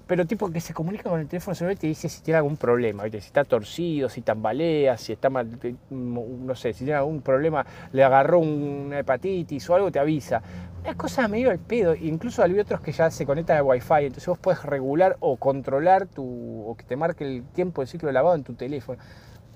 pero 0.09 0.27
tipo 0.27 0.51
que 0.51 0.61
se 0.61 0.73
comunica 0.73 1.11
con 1.11 1.21
el 1.21 1.29
teléfono 1.29 1.55
celular 1.55 1.77
y 1.77 1.81
te 1.81 1.87
dice 1.87 2.09
si 2.09 2.23
tiene 2.23 2.39
algún 2.39 2.57
problema, 2.57 3.05
si 3.09 3.19
está 3.19 3.45
torcido, 3.45 4.09
si 4.09 4.23
tambalea, 4.23 4.97
si 4.97 5.13
está 5.13 5.29
mal, 5.29 5.47
no 5.91 6.55
sé, 6.55 6.73
si 6.73 6.85
tiene 6.85 6.95
algún 6.95 7.21
problema, 7.21 7.65
le 7.93 8.03
agarró 8.03 8.39
una 8.39 8.99
hepatitis 8.99 9.69
o 9.69 9.75
algo, 9.75 9.93
te 9.93 9.99
avisa. 9.99 10.43
Es 10.83 10.97
cosa 10.97 11.29
medio 11.29 11.51
al 11.51 11.59
pedo, 11.59 11.95
incluso 11.95 12.43
hay 12.43 12.59
otros 12.59 12.81
que 12.81 12.93
ya 12.93 13.11
se 13.11 13.27
conectan 13.27 13.59
al 13.59 13.65
wifi, 13.65 14.05
entonces 14.05 14.27
vos 14.27 14.39
puedes 14.39 14.65
regular 14.65 15.19
o 15.21 15.37
controlar 15.37 16.07
tu, 16.07 16.25
o 16.67 16.75
que 16.75 16.85
te 16.85 16.97
marque 16.97 17.25
el 17.25 17.45
tiempo 17.53 17.83
de 17.83 17.87
ciclo 17.87 18.11
lavado 18.11 18.35
en 18.35 18.45
tu 18.45 18.55
teléfono 18.55 18.99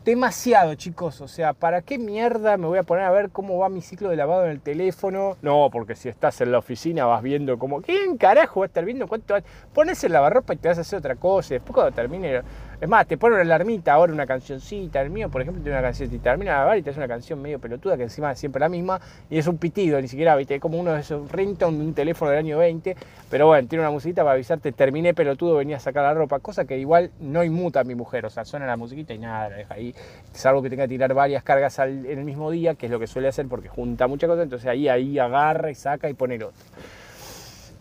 demasiado, 0.05 0.75
chicos. 0.75 1.21
O 1.21 1.29
sea, 1.29 1.53
¿para 1.53 1.83
qué 1.83 1.99
mierda 1.99 2.57
me 2.57 2.67
voy 2.67 2.79
a 2.79 2.83
poner 2.83 3.05
a 3.05 3.11
ver 3.11 3.31
cómo 3.31 3.59
va 3.59 3.69
mi 3.69 3.81
ciclo 3.81 4.09
de 4.09 4.17
lavado 4.17 4.45
en 4.45 4.51
el 4.51 4.61
teléfono? 4.61 5.37
No, 5.43 5.69
porque 5.73 5.95
si 5.95 6.09
estás 6.09 6.41
en 6.41 6.53
la 6.53 6.59
oficina 6.59 7.07
vas 7.07 7.23
viendo 7.23 7.59
como, 7.59 7.83
¿quién 7.83 8.17
carajo 8.17 8.61
va 8.61 8.67
a 8.67 8.69
estar 8.69 8.85
viendo 8.85 9.07
cuánto? 9.07 9.35
Pones 9.73 10.03
el 10.05 10.13
lavarropa 10.13 10.55
y 10.55 10.57
te 10.57 10.69
vas 10.69 10.79
a 10.79 10.83
hacer 10.83 10.99
otra 10.99 11.17
cosa. 11.17 11.55
Después 11.55 11.75
cuando 11.75 11.93
termine 11.93 12.43
es 12.83 12.89
más, 12.89 13.07
te 13.07 13.17
pone 13.17 13.37
una 13.37 13.43
alarmita 13.43 13.93
ahora, 13.93 14.13
una 14.13 14.27
cancioncita. 14.27 15.01
El 15.01 15.11
mío, 15.11 15.31
por 15.31 15.41
ejemplo, 15.41 15.63
tiene 15.63 15.79
una 15.79 15.87
cancioncita. 15.87 16.31
Termina 16.31 16.59
lavar 16.59 16.79
y 16.79 16.83
te 16.83 16.91
hace 16.91 16.99
una 16.99 17.07
canción 17.07 17.41
medio 17.41 17.61
pelotuda 17.61 17.97
que 17.97 18.03
encima 18.03 18.33
es 18.33 18.41
siempre 18.41 18.59
la 18.59 18.69
misma. 18.69 19.01
Y 19.31 19.39
es 19.39 19.47
un 19.47 19.57
pitido, 19.57 20.01
ni 20.01 20.09
siquiera, 20.09 20.35
viste, 20.35 20.59
como 20.59 20.81
uno 20.81 20.93
de 20.93 20.99
esos 20.99 21.31
ringtones 21.31 21.79
de 21.79 21.87
un 21.87 21.95
teléfono 21.95 22.33
del 22.33 22.41
año 22.41 22.59
20. 22.59 22.97
Pero 23.31 23.47
bueno, 23.47 23.69
tiene 23.69 23.85
una 23.85 23.93
musiquita 23.93 24.25
para 24.25 24.35
avisarte, 24.35 24.73
terminé 24.73 25.15
pelotudo, 25.15 25.55
venía 25.59 25.77
a 25.77 25.79
sacar 25.79 26.03
la 26.03 26.13
ropa. 26.13 26.41
Cosa 26.41 26.65
que 26.65 26.77
igual 26.77 27.13
no 27.21 27.45
inmuta 27.45 27.79
a 27.79 27.85
mi 27.85 27.95
mujer. 27.95 28.27
O 28.27 28.31
sea, 28.31 28.45
suena 28.45 28.67
la 28.67 28.77
musiquita 28.77 29.15
y 29.15 29.19
nada, 29.19 29.51
la 29.51 29.57
deja 29.59 29.75
ahí. 29.75 29.95
Salvo 30.33 30.61
que 30.61 30.69
tenga 30.69 30.83
que 30.83 30.89
tirar 30.89 31.15
varias 31.15 31.45
cargas 31.45 31.79
en 31.79 32.05
el 32.05 32.25
mismo 32.25 32.51
día, 32.51 32.75
que 32.75 32.87
es 32.87 32.91
lo 32.91 32.99
que 32.99 33.07
suele 33.07 33.29
hacer 33.29 33.47
porque 33.47 33.69
junta 33.69 34.09
muchas 34.09 34.27
cosas. 34.27 34.43
Entonces 34.43 34.67
ahí, 34.67 34.89
ahí 34.89 35.21
agarra 35.21 35.71
y 35.71 35.77
saca 35.77 36.11
y 36.11 36.15
pone 36.15 36.35
el 36.35 36.43
otro. 36.43 36.59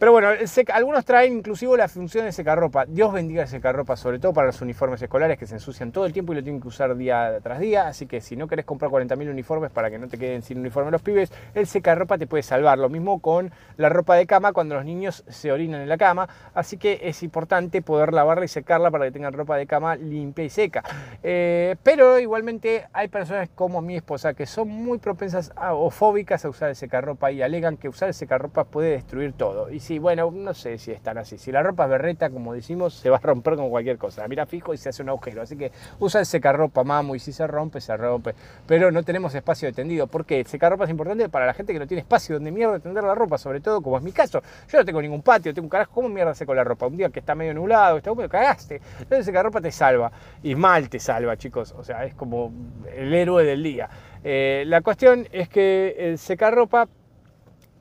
Pero 0.02 0.14
bueno, 0.14 0.30
algunos 0.74 1.06
traen 1.06 1.34
inclusive 1.34 1.78
la 1.78 1.88
función 1.88 2.26
de 2.26 2.32
secarropa. 2.32 2.88
Dios 2.88 3.14
bendiga 3.14 3.44
el 3.44 3.48
secarropa, 3.48 3.96
sobre 3.96 4.18
todo 4.18 4.34
para 4.34 4.48
los 4.48 4.60
uniformes 4.60 5.00
escolares 5.00 5.38
que 5.38 5.46
se 5.46 5.54
ensucian 5.54 5.92
todo 5.92 6.08
el 6.08 6.12
tiempo 6.12 6.34
y 6.34 6.38
lo 6.38 6.42
tienen 6.42 6.60
que 6.60 6.70
usar 6.70 6.98
día 6.98 7.38
tras 7.44 7.60
día. 7.60 7.86
Así 7.86 8.08
que 8.08 8.20
si 8.20 8.36
no 8.36 8.48
querés 8.48 8.66
comprar 8.66 8.90
40.000 8.90 9.30
uniformes 9.30 9.70
para 9.70 9.92
que 9.92 10.00
no 10.00 10.08
te 10.08 10.18
queden 10.18 10.42
sin 10.42 10.58
uniforme 10.58 10.90
los 10.90 11.04
pibes, 11.04 11.32
el 11.54 11.68
secarropa 11.68 12.18
te 12.18 12.26
puede 12.26 12.42
salvar. 12.42 12.80
Lo 12.80 12.90
mismo 12.90 13.22
con 13.22 13.52
la 13.78 13.90
ropa 13.90 14.16
de 14.16 14.26
cama 14.26 14.54
cuando 14.54 14.74
los 14.74 14.86
niños 14.86 15.24
se 15.28 15.52
orinan 15.52 15.82
en 15.82 15.90
la 15.90 16.00
cama. 16.00 16.28
Así 16.56 16.78
que 16.78 17.02
es 17.04 17.22
importante 17.22 17.84
poder 17.84 18.12
lavarla 18.12 18.46
y 18.46 18.48
secarla 18.48 18.90
para 18.90 19.06
que 19.06 19.12
tengan 19.12 19.34
ropa 19.34 19.56
de 19.56 19.68
cama 19.68 19.98
limpia 19.98 20.44
y 20.44 20.50
seca. 20.50 20.84
Eh, 21.22 21.76
pero 21.84 22.18
igualmente 22.18 22.88
hay 22.92 23.08
personas 23.08 23.50
como 23.54 23.84
mi 23.84 23.98
esposa 23.98 24.34
que 24.34 24.48
son 24.48 24.68
muy 24.68 24.98
propensas 24.98 25.54
o 25.56 25.92
fóbicas 25.92 26.44
a 26.44 26.50
usar 26.50 26.70
el 26.70 26.76
secarropa 26.76 27.32
y 27.32 27.44
alegan 27.44 27.78
que 27.78 27.88
usar 27.88 28.08
el 28.08 28.16
secarropa 28.16 28.64
puede 28.64 28.90
destruir 28.90 29.34
todo. 29.34 29.70
Sí, 29.92 30.00
bueno, 30.00 30.32
no 30.32 30.54
sé 30.54 30.78
si 30.78 30.94
están 30.94 31.18
así. 31.18 31.38
Si 31.38 31.52
la 31.52 31.62
ropa 31.62 31.84
es 31.84 31.90
berreta, 31.90 32.30
como 32.30 32.54
decimos, 32.54 32.94
se 32.94 33.10
va 33.10 33.18
a 33.18 33.20
romper 33.20 33.58
con 33.58 33.70
cualquier 33.70 33.98
cosa. 33.98 34.26
Mira 34.30 34.46
fijo 34.46 34.74
y 34.74 34.78
se 34.78 34.88
hace 34.88 35.04
un 35.04 35.10
agujero. 35.10 35.42
Así 35.42 35.58
que 35.58 35.74
usa 36.00 36.22
el 36.22 36.26
secarropa, 36.26 36.86
mamo, 36.86 37.14
y 37.14 37.20
si 37.20 37.34
se 37.34 37.46
rompe, 37.46 37.82
se 37.82 37.98
rompe. 37.98 38.34
Pero 38.66 38.90
no 38.90 39.04
tenemos 39.04 39.36
espacio 39.36 39.68
de 39.68 39.74
tendido. 39.74 40.08
¿Por 40.08 40.24
qué? 40.26 40.40
El 40.40 40.48
secarropa 40.48 40.86
es 40.86 40.90
importante 40.90 41.28
para 41.28 41.46
la 41.46 41.54
gente 41.54 41.74
que 41.74 41.80
no 41.80 41.88
tiene 41.88 42.00
espacio 42.00 42.36
donde 42.36 42.54
mierda 42.54 42.80
tender 42.80 43.04
la 43.04 43.14
ropa, 43.16 43.38
sobre 43.38 43.60
todo 43.60 43.82
como 43.82 43.98
es 43.98 44.04
mi 44.04 44.14
caso. 44.14 44.42
Yo 44.70 44.78
no 44.78 44.86
tengo 44.86 45.02
ningún 45.02 45.24
patio, 45.24 45.54
tengo 45.54 45.66
un 45.66 45.70
carajo. 45.70 45.92
¿Cómo 45.94 46.08
mierda 46.08 46.34
seco 46.36 46.56
la 46.56 46.64
ropa? 46.64 46.88
Un 46.88 46.96
día 46.96 47.10
que 47.10 47.20
está 47.20 47.36
medio 47.36 47.54
nublado, 47.54 47.98
está 47.98 48.14
húmedo, 48.14 48.30
cagaste. 48.30 48.76
Entonces 48.76 49.18
el 49.18 49.26
secarropa 49.26 49.60
te 49.60 49.74
salva. 49.74 50.10
Y 50.42 50.56
mal 50.56 50.88
te 50.88 51.00
salva, 51.00 51.36
chicos. 51.36 51.76
O 51.78 51.84
sea, 51.84 52.06
es 52.06 52.14
como 52.14 52.54
el 52.96 53.14
héroe 53.14 53.44
del 53.44 53.62
día. 53.62 53.90
Eh, 54.24 54.64
la 54.68 54.80
cuestión 54.80 55.28
es 55.34 55.50
que 55.50 55.98
el 56.00 56.18
secarropa 56.18 56.88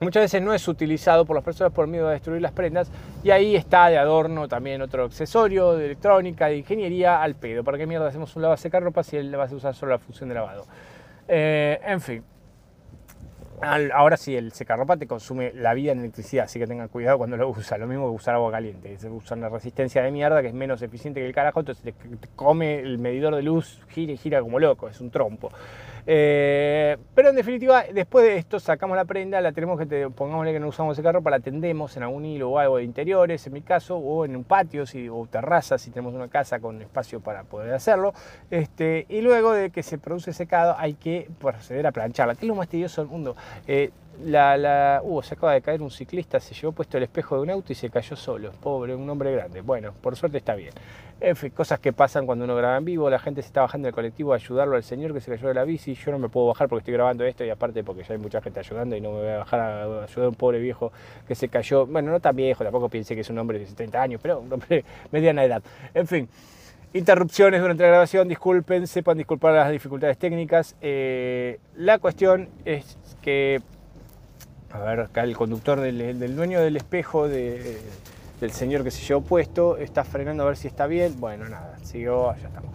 muchas 0.01 0.23
veces 0.23 0.43
no 0.43 0.53
es 0.53 0.67
utilizado 0.67 1.25
por 1.25 1.37
las 1.37 1.45
personas 1.45 1.73
por 1.73 1.87
miedo 1.87 2.09
a 2.09 2.13
destruir 2.13 2.43
las 2.43 2.53
prendas 2.53 2.91
y 3.23 3.31
ahí 3.31 3.57
está 3.57 3.89
de 3.89 3.99
adorno 3.99 4.49
también 4.49 4.83
otro 4.83 5.05
accesorio 5.05 5.75
de 5.75 5.87
electrónica, 5.87 6.47
de 6.47 6.59
ingeniería 6.59 7.23
al 7.23 7.35
pedo. 7.35 7.63
¿Para 7.63 7.79
qué 7.79 7.87
mierda 7.87 8.09
hacemos 8.09 8.35
un 8.37 8.43
lavado 8.43 8.81
ropa 8.81 9.03
si 9.03 9.17
él 9.17 9.39
va 9.39 9.45
a 9.45 9.55
usar 9.55 9.75
solo 9.75 9.93
la 9.93 9.99
función 9.99 10.29
de 10.29 10.35
lavado? 10.35 10.67
Eh, 11.29 11.81
en 11.85 12.01
fin. 12.01 12.25
Ahora 13.62 14.16
sí, 14.16 14.35
el 14.37 14.53
secarropa 14.53 14.96
te 14.96 15.07
consume 15.07 15.53
la 15.55 15.75
vida 15.75 15.92
en 15.92 16.01
electricidad, 16.01 16.44
así 16.44 16.59
que 16.59 16.66
tengan 16.66 16.88
cuidado 16.88 17.18
cuando 17.18 17.37
lo 17.37 17.49
usa. 17.49 17.77
Lo 17.77 17.87
mismo 17.87 18.09
que 18.09 18.16
usar 18.16 18.35
agua 18.35 18.51
caliente. 18.51 18.96
Se 18.99 19.09
usa 19.09 19.37
una 19.37 19.49
resistencia 19.49 20.03
de 20.03 20.11
mierda 20.11 20.40
que 20.40 20.49
es 20.49 20.55
menos 20.55 20.81
eficiente 20.83 21.20
que 21.20 21.27
el 21.27 21.35
carajo, 21.35 21.61
entonces 21.61 21.85
te 21.85 21.94
come 22.37 22.79
el 22.79 22.99
medidor 22.99 23.35
de 23.35 23.42
luz, 23.42 23.83
gira 23.88 24.12
y 24.12 24.16
gira 24.16 24.40
como 24.40 24.59
loco, 24.59 24.88
es 24.88 25.01
un 25.01 25.11
trompo. 25.11 25.51
Eh, 26.07 26.96
pero 27.14 27.31
en 27.31 27.37
definitiva, 27.37 27.85
después 27.92 28.25
de 28.25 28.37
esto 28.37 28.59
sacamos 28.59 28.96
la 28.96 29.05
prenda, 29.05 29.40
la 29.40 29.53
tenemos 29.53 29.79
que, 29.79 30.09
pongámosle 30.11 30.53
que 30.53 30.61
no 30.61 30.68
usamos 30.68 30.96
ese 30.96 31.03
carro, 31.03 31.23
la 31.31 31.40
tendemos 31.40 31.96
en 31.96 32.03
algún 32.03 32.25
hilo 32.25 32.51
o 32.51 32.59
algo 32.59 32.79
de 32.79 32.85
interiores, 32.85 33.46
en 33.46 33.53
mi 33.53 33.62
caso, 33.62 33.96
o 33.96 34.25
en 34.25 34.35
un 34.35 34.44
patio 34.44 34.87
si, 34.87 35.09
o 35.09 35.27
terraza, 35.31 35.79
si 35.79 35.90
tenemos 35.90 36.14
una 36.14 36.29
casa 36.29 36.59
con 36.59 36.81
espacio 36.83 37.20
para 37.20 37.44
poder 37.44 37.73
hacerlo. 37.75 38.12
Este, 38.51 39.07
y 39.09 39.20
luego 39.20 39.53
de 39.53 39.70
que 39.70 39.83
se 39.83 39.99
produce 39.99 40.33
secado, 40.33 40.75
hay 40.79 40.94
que 40.94 41.29
proceder 41.38 41.87
a 41.87 41.92
plancharla, 41.92 42.35
que 42.35 42.46
es 42.46 42.49
lo 42.49 42.55
más 42.55 42.68
tedioso 42.68 43.03
del 43.03 43.11
mundo. 43.11 43.37
Eh, 43.67 43.91
la, 44.25 44.57
la, 44.57 45.01
uh, 45.03 45.23
se 45.23 45.35
acaba 45.35 45.55
de 45.55 45.63
caer 45.63 45.81
un 45.81 45.91
ciclista, 45.91 46.41
se 46.41 46.55
llevó 46.55 46.73
puesto 46.73 46.99
el 46.99 47.05
espejo 47.05 47.37
de 47.37 47.43
un 47.43 47.51
auto 47.51 47.73
y 47.73 47.75
se 47.75 47.89
cayó 47.89 48.17
solo. 48.17 48.53
Pobre, 48.61 48.95
un 48.95 49.09
hombre 49.09 49.33
grande. 49.33 49.63
Bueno, 49.63 49.93
por 50.01 50.17
suerte 50.17 50.39
está 50.39 50.55
bien. 50.55 50.73
En 51.23 51.37
fin, 51.37 51.51
cosas 51.51 51.81
que 51.81 51.93
pasan 51.93 52.25
cuando 52.25 52.45
uno 52.45 52.57
graba 52.57 52.77
en 52.79 52.85
vivo. 52.85 53.09
La 53.11 53.19
gente 53.19 53.43
se 53.43 53.49
está 53.49 53.61
bajando 53.61 53.87
del 53.87 53.95
colectivo 53.95 54.33
a 54.33 54.37
ayudarlo 54.37 54.77
al 54.77 54.83
señor 54.83 55.13
que 55.13 55.21
se 55.21 55.31
cayó 55.31 55.49
de 55.49 55.55
la 55.55 55.65
bici. 55.65 55.95
Yo 55.95 56.13
no 56.13 56.19
me 56.19 56.29
puedo 56.29 56.47
bajar 56.47 56.69
porque 56.69 56.81
estoy 56.81 56.95
grabando 56.95 57.25
esto 57.25 57.45
y 57.45 57.51
aparte 57.51 57.85
porque 57.85 58.03
ya 58.03 58.15
hay 58.15 58.19
mucha 58.19 58.41
gente 58.41 58.61
ayudando 58.61 58.97
y 58.97 59.01
no 59.01 59.13
me 59.13 59.19
voy 59.21 59.29
a 59.29 59.39
bajar 59.39 59.61
a 59.61 59.83
ayudar 60.05 60.25
a 60.25 60.29
un 60.29 60.35
pobre 60.35 60.59
viejo 60.59 60.93
que 61.29 61.35
se 61.35 61.49
cayó. 61.49 61.87
Bueno, 61.87 62.11
no 62.11 62.21
tan 62.21 62.35
viejo, 62.37 62.65
tampoco 62.65 62.89
pensé 62.89 63.15
que 63.15 63.21
es 63.21 63.31
un 63.31 63.39
hombre 63.39 63.59
de 63.59 63.67
70 63.67 64.03
años, 64.03 64.21
pero 64.23 64.41
un 64.41 64.53
hombre 64.53 64.85
mediana 65.13 65.45
edad. 65.45 65.63
En 65.95 66.07
fin. 66.07 66.29
Interrupciones 66.92 67.61
durante 67.61 67.85
la 67.85 67.90
grabación, 67.90 68.26
disculpen, 68.26 68.87
sepan 68.87 69.16
disculpar 69.16 69.55
las 69.55 69.70
dificultades 69.70 70.18
técnicas. 70.18 70.74
Eh, 70.81 71.61
la 71.76 71.98
cuestión 71.98 72.48
es 72.64 72.98
que 73.22 73.61
a 74.72 74.79
ver, 74.79 75.00
acá 75.00 75.24
el 75.24 75.37
conductor 75.37 75.81
del, 75.81 76.37
dueño 76.37 76.61
del 76.61 76.76
espejo 76.76 77.26
del 77.29 78.50
señor 78.53 78.85
que 78.85 78.90
se 78.90 79.05
llevó 79.05 79.20
puesto 79.22 79.76
está 79.76 80.05
frenando 80.05 80.44
a 80.44 80.46
ver 80.46 80.57
si 80.57 80.68
está 80.68 80.87
bien. 80.87 81.18
Bueno, 81.18 81.48
nada, 81.48 81.76
siguió, 81.83 82.35
ya 82.37 82.48
estamos. 82.48 82.72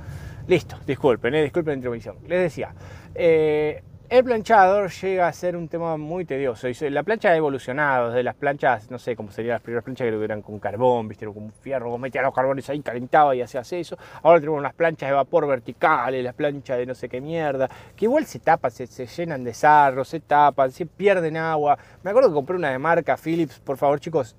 Listo, 0.48 0.78
disculpen, 0.86 1.36
eh, 1.36 1.44
disculpen 1.44 1.72
la 1.72 1.78
intervención. 1.78 2.18
Les 2.28 2.42
decía, 2.42 2.74
eh, 3.16 3.82
el 4.10 4.24
planchador 4.24 4.92
llega 4.92 5.28
a 5.28 5.34
ser 5.34 5.56
un 5.56 5.68
tema 5.68 5.98
muy 5.98 6.26
tedioso. 6.26 6.68
La 6.90 7.04
plancha 7.04 7.30
ha 7.30 7.36
evolucionado 7.36 8.10
desde 8.10 8.24
las 8.24 8.36
planchas, 8.36 8.92
no 8.92 9.00
sé 9.00 9.16
cómo 9.16 9.32
serían 9.32 9.54
las 9.54 9.62
primeras 9.62 9.84
planchas 9.84 10.08
que 10.08 10.24
eran 10.24 10.42
con 10.42 10.60
carbón, 10.60 11.08
¿viste? 11.08 11.26
con 11.26 11.52
fierro, 11.52 11.98
metía 11.98 12.22
los 12.22 12.34
carbones 12.34 12.70
ahí, 12.70 12.82
calentaba 12.82 13.36
y 13.36 13.42
hacía 13.42 13.62
eso. 13.62 13.98
Ahora 14.22 14.40
tenemos 14.40 14.62
las 14.62 14.74
planchas 14.74 15.10
de 15.10 15.16
vapor 15.16 15.48
verticales, 15.48 16.24
las 16.24 16.36
planchas 16.36 16.78
de 16.78 16.86
no 16.86 16.94
sé 16.94 17.10
qué 17.10 17.20
mierda, 17.20 17.70
que 17.96 18.06
igual 18.06 18.26
se 18.26 18.40
tapan, 18.40 18.72
se, 18.72 19.06
llenan 19.08 19.44
de 19.44 19.54
sarro, 19.54 20.06
se 20.06 20.20
tapan, 20.20 20.72
se 20.72 20.86
pierden 20.86 21.38
agua. 21.38 21.78
Me 22.04 22.12
acuerdo 22.12 22.30
que 22.30 22.36
compré 22.36 22.56
una 22.56 22.70
de 22.70 22.80
marca 22.80 23.18
Philips, 23.18 23.60
por 23.60 23.78
favor 23.78 24.00
chicos, 24.00 24.36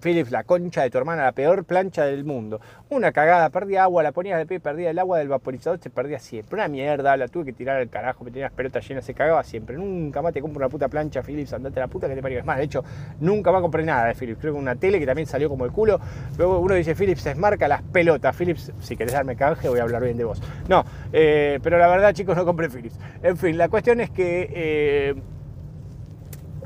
Philips, 0.00 0.30
la 0.30 0.44
concha 0.44 0.82
de 0.82 0.90
tu 0.90 0.98
hermana, 0.98 1.24
la 1.24 1.32
peor 1.32 1.64
plancha 1.64 2.04
del 2.04 2.24
mundo. 2.24 2.60
Una 2.88 3.12
cagada, 3.12 3.50
perdía 3.50 3.84
agua, 3.84 4.02
la 4.02 4.12
ponías 4.12 4.38
de 4.38 4.46
pie, 4.46 4.60
perdía 4.60 4.90
el 4.90 4.98
agua 4.98 5.18
del 5.18 5.28
vaporizador, 5.28 5.78
se 5.78 5.90
perdía 5.90 6.18
siempre. 6.18 6.54
Una 6.54 6.68
mierda, 6.68 7.16
la 7.16 7.28
tuve 7.28 7.46
que 7.46 7.52
tirar 7.52 7.76
al 7.76 7.88
carajo, 7.88 8.24
me 8.24 8.30
tenía 8.30 8.46
las 8.46 8.52
pelotas 8.52 8.86
llenas, 8.88 9.04
se 9.04 9.14
cagaba 9.14 9.42
siempre. 9.44 9.76
Nunca 9.76 10.22
más 10.22 10.32
te 10.32 10.40
compro 10.40 10.58
una 10.58 10.68
puta 10.68 10.88
plancha 10.88 11.22
Philips, 11.22 11.52
andate 11.52 11.78
a 11.80 11.84
la 11.84 11.88
puta 11.88 12.08
que 12.08 12.14
te 12.14 12.22
parió. 12.22 12.38
Es 12.38 12.44
más, 12.44 12.58
de 12.58 12.64
hecho, 12.64 12.82
nunca 13.20 13.52
más 13.52 13.60
compré 13.60 13.84
nada 13.84 14.06
de 14.06 14.14
Philips. 14.14 14.40
Creo 14.40 14.54
que 14.54 14.58
una 14.58 14.76
tele 14.76 14.98
que 14.98 15.06
también 15.06 15.26
salió 15.26 15.48
como 15.48 15.64
el 15.64 15.72
culo. 15.72 16.00
Luego 16.38 16.58
uno 16.58 16.74
dice 16.74 16.94
Philips 16.94 17.26
es 17.26 17.36
marca 17.36 17.68
las 17.68 17.82
pelotas. 17.82 18.34
Philips, 18.34 18.72
si 18.80 18.96
querés 18.96 19.12
darme 19.12 19.36
canje, 19.36 19.68
voy 19.68 19.80
a 19.80 19.82
hablar 19.82 20.02
bien 20.02 20.16
de 20.16 20.24
vos. 20.24 20.42
No, 20.68 20.84
eh, 21.12 21.58
pero 21.62 21.78
la 21.78 21.88
verdad, 21.88 22.12
chicos, 22.12 22.36
no 22.36 22.44
compré 22.44 22.68
Philips. 22.68 22.98
En 23.22 23.36
fin, 23.36 23.56
la 23.58 23.68
cuestión 23.68 24.00
es 24.00 24.10
que. 24.10 24.50
Eh, 24.52 25.14